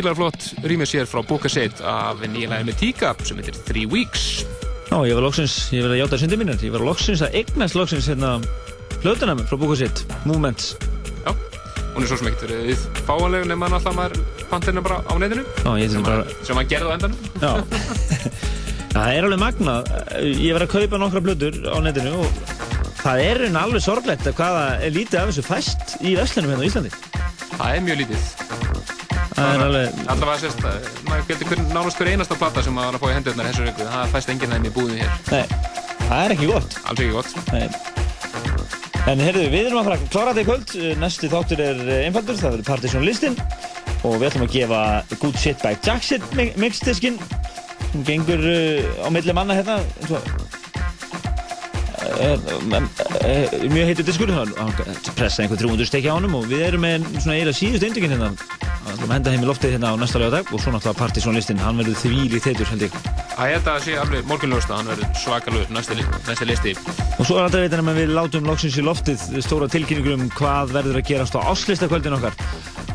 Virkilega 0.02 0.18
flott 0.18 0.66
rýmið 0.66 0.88
sér 0.90 1.06
frá 1.06 1.20
Búkaset 1.22 1.80
af 1.86 2.18
nýjalæði 2.26 2.66
með 2.66 2.78
Tíka 2.80 3.12
sem 3.22 3.38
heitir 3.38 3.54
Three 3.68 3.86
Weeks. 3.86 4.42
Já, 4.88 4.96
ég 5.06 5.14
var 5.14 5.22
loksins, 5.22 5.54
ég 5.70 5.84
vil 5.84 5.92
að 5.94 6.00
játa 6.00 6.18
syndi 6.18 6.38
mínir, 6.40 6.58
ég 6.58 6.74
var 6.74 6.82
loksins 6.82 7.22
að 7.22 7.36
eignast 7.38 7.78
loksins 7.78 8.08
hérna 8.10 8.32
hlutuna 9.04 9.36
frá 9.46 9.54
Búkasitt, 9.60 10.02
Movements. 10.26 10.72
Já, 11.22 11.30
hún 11.94 12.02
er 12.02 12.10
svo 12.10 12.18
sem 12.18 12.32
ekkert 12.32 12.50
verið 12.50 12.82
fáanleg 13.06 13.46
nema 13.52 13.70
alltaf 13.70 13.94
maður 13.94 14.18
pantina 14.50 14.82
bara 14.82 14.98
á 15.06 15.12
ég 15.78 15.94
sem, 15.94 16.02
bara... 16.02 16.26
að, 16.26 16.34
sem 16.50 16.58
að 16.58 16.74
gerði 16.74 16.90
á 16.90 16.94
endanum. 16.98 17.18
Já. 17.38 17.52
það 18.96 19.14
er 19.14 19.28
alveg 19.28 19.42
magnað. 19.46 19.96
Ég 20.34 20.58
var 20.58 20.66
að 20.66 20.74
kaupa 20.74 21.04
nokkra 21.04 21.26
blöður 21.28 21.60
á 21.70 21.78
netinu 21.86 22.16
og 22.24 22.46
það 23.04 23.26
er 23.30 23.44
alveg 23.52 23.86
sorglegt 23.86 24.26
að 24.26 24.40
hvaða 24.40 24.66
er 24.82 24.98
lítið 24.98 25.22
af 25.22 25.30
þessu 25.30 25.46
fæst 25.46 26.00
í 26.02 26.16
vestlunum 26.18 26.56
hérna 26.56 26.66
á 26.66 26.68
Íslandi. 26.72 26.96
Það 27.52 27.68
er 27.70 27.86
mjög 27.86 28.02
lítið. 28.02 28.32
Er 29.42 30.26
að 30.28 30.38
sérst, 30.42 30.64
maður 31.08 31.26
getur 31.30 31.62
nánast 31.72 32.00
hver 32.00 32.12
einasta 32.12 32.38
platta 32.38 32.64
sem 32.64 32.76
maður 32.76 32.92
var 32.92 32.98
að 32.98 33.02
fá 33.02 33.08
í 33.10 33.16
hendurnar 33.16 33.50
þessu 33.50 33.66
röku. 33.66 33.88
Það 33.88 34.14
fæst 34.16 34.32
enginn 34.34 34.54
þeim 34.56 34.68
í 34.68 34.74
búðinu 34.76 35.02
hér. 35.02 35.12
Nei, 35.32 35.44
það 36.06 36.22
er 36.22 36.36
ekki 36.36 36.50
gott. 36.52 36.78
Alls 36.82 37.04
ekki 37.04 37.14
gott. 37.16 37.30
Nei. 37.52 37.66
En 39.10 39.18
heyrðu, 39.18 39.46
við 39.50 39.66
erum 39.66 39.80
að 39.80 39.88
fara 39.88 39.98
að 39.98 40.10
klára 40.14 40.32
þetta 40.32 40.42
í 40.42 40.48
kvöld. 40.50 40.74
Næsti 41.02 41.30
þáttur 41.32 41.62
er 41.64 41.80
einfaldur, 42.04 42.38
það 42.38 42.52
verður 42.56 42.68
Partisan 42.70 43.06
listin 43.06 43.38
og 44.02 44.18
við 44.18 44.28
ætlum 44.30 44.46
að 44.46 44.54
gefa 44.56 44.80
Good 45.20 45.38
Shit 45.38 45.62
by 45.62 45.76
Jackshit 45.78 46.24
mixdiskinn 46.58 47.18
sem 47.92 48.06
gengur 48.06 48.40
uh, 48.40 49.04
á 49.06 49.08
milli 49.14 49.34
manna 49.36 49.56
hérna 49.58 49.78
eins 49.82 50.10
og 50.10 50.22
mjög 53.72 53.90
heitur 53.90 54.06
diskur 54.06 54.32
hann 54.34 54.52
pressaði 55.16 55.46
einhver 55.46 55.60
300 55.62 55.88
stekki 55.88 56.10
á 56.10 56.16
honum 56.16 56.40
og 56.40 56.48
við 56.50 56.66
erum 56.68 56.82
með 56.84 57.06
svona 57.14 57.36
eiginlega 57.36 57.58
síðust 57.58 57.86
eindökinn 57.86 58.14
hérna 58.16 58.32
að 59.12 59.18
henda 59.18 59.32
heim 59.34 59.42
í 59.44 59.48
loftið 59.48 59.74
hérna 59.74 59.92
á 59.92 59.94
næsta 60.00 60.20
lögadag 60.20 60.48
og 60.48 60.60
svo 60.62 60.72
náttúrulega 60.72 60.96
Partisan 60.96 61.36
listin, 61.36 61.58
hann 61.60 61.76
verður 61.76 61.98
þvílíkt 62.00 62.46
heitur 62.48 62.68
held 62.70 62.84
ég 62.86 62.94
Það 63.32 63.54
að 63.56 63.64
það 63.66 63.78
sé 63.84 63.96
alveg 64.00 64.28
morgunljósta, 64.30 64.76
hann 64.78 64.88
verður 64.88 65.18
svakalur 65.20 65.72
næsti, 65.72 65.96
næsti 66.28 66.48
listi. 66.48 66.72
Og 67.18 67.26
svo 67.28 67.36
er 67.36 67.46
alltaf 67.46 67.64
veitin 67.64 67.92
að 67.92 67.98
við 68.00 68.12
látum 68.16 68.48
loksins 68.48 68.78
í 68.80 68.84
loftið 68.86 69.24
stóra 69.44 69.68
tilkynningum 69.72 70.24
um 70.26 70.32
hvað 70.36 70.72
verður 70.76 71.00
að 71.00 71.08
gerast 71.10 71.36
á 71.36 71.40
áslistakvöldin 71.44 72.16
okkar. 72.16 72.36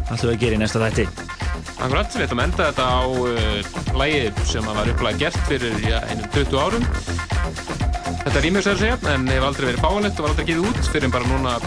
Alltaf 0.08 0.30
að 0.32 0.40
gera 0.42 0.58
í 0.58 0.62
næsta 0.62 0.82
þætti. 0.82 1.08
Akkurat, 1.78 2.16
við 2.16 2.26
ætlum 2.26 2.42
að 2.42 2.48
enda 2.48 2.70
þetta 2.72 2.88
á 2.90 3.02
uh, 3.06 3.98
lægi 4.02 4.48
sem 4.54 4.72
var 4.78 4.94
upplæð 4.94 5.20
gert 5.26 5.42
fyrir 5.50 5.78
ja, 5.86 6.02
einum 6.10 6.32
20 6.38 6.62
árum. 6.64 6.88
Þetta 8.24 8.34
er 8.34 8.48
rýmjöks 8.48 8.72
að 8.72 8.82
segja, 8.86 9.02
en 9.14 9.30
hefur 9.30 9.50
aldrei 9.52 9.70
verið 9.72 9.84
fáanlegt 9.86 10.18
og 10.18 10.26
var 10.26 10.34
aldrei 10.34 10.50
giðið 10.50 10.72
út 10.72 10.90
fyrir 10.94 11.14
bara 11.14 11.30
núna 11.30 11.60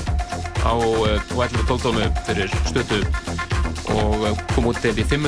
á 0.63 0.73
uh, 0.75 1.39
11.12 1.39 2.11
fyrir 2.27 2.59
stötu 2.71 3.05
og 3.91 4.23
uh, 4.23 4.39
kom 4.55 4.67
út 4.71 4.79
til 4.79 4.95
í 4.95 5.03
5 5.03 5.19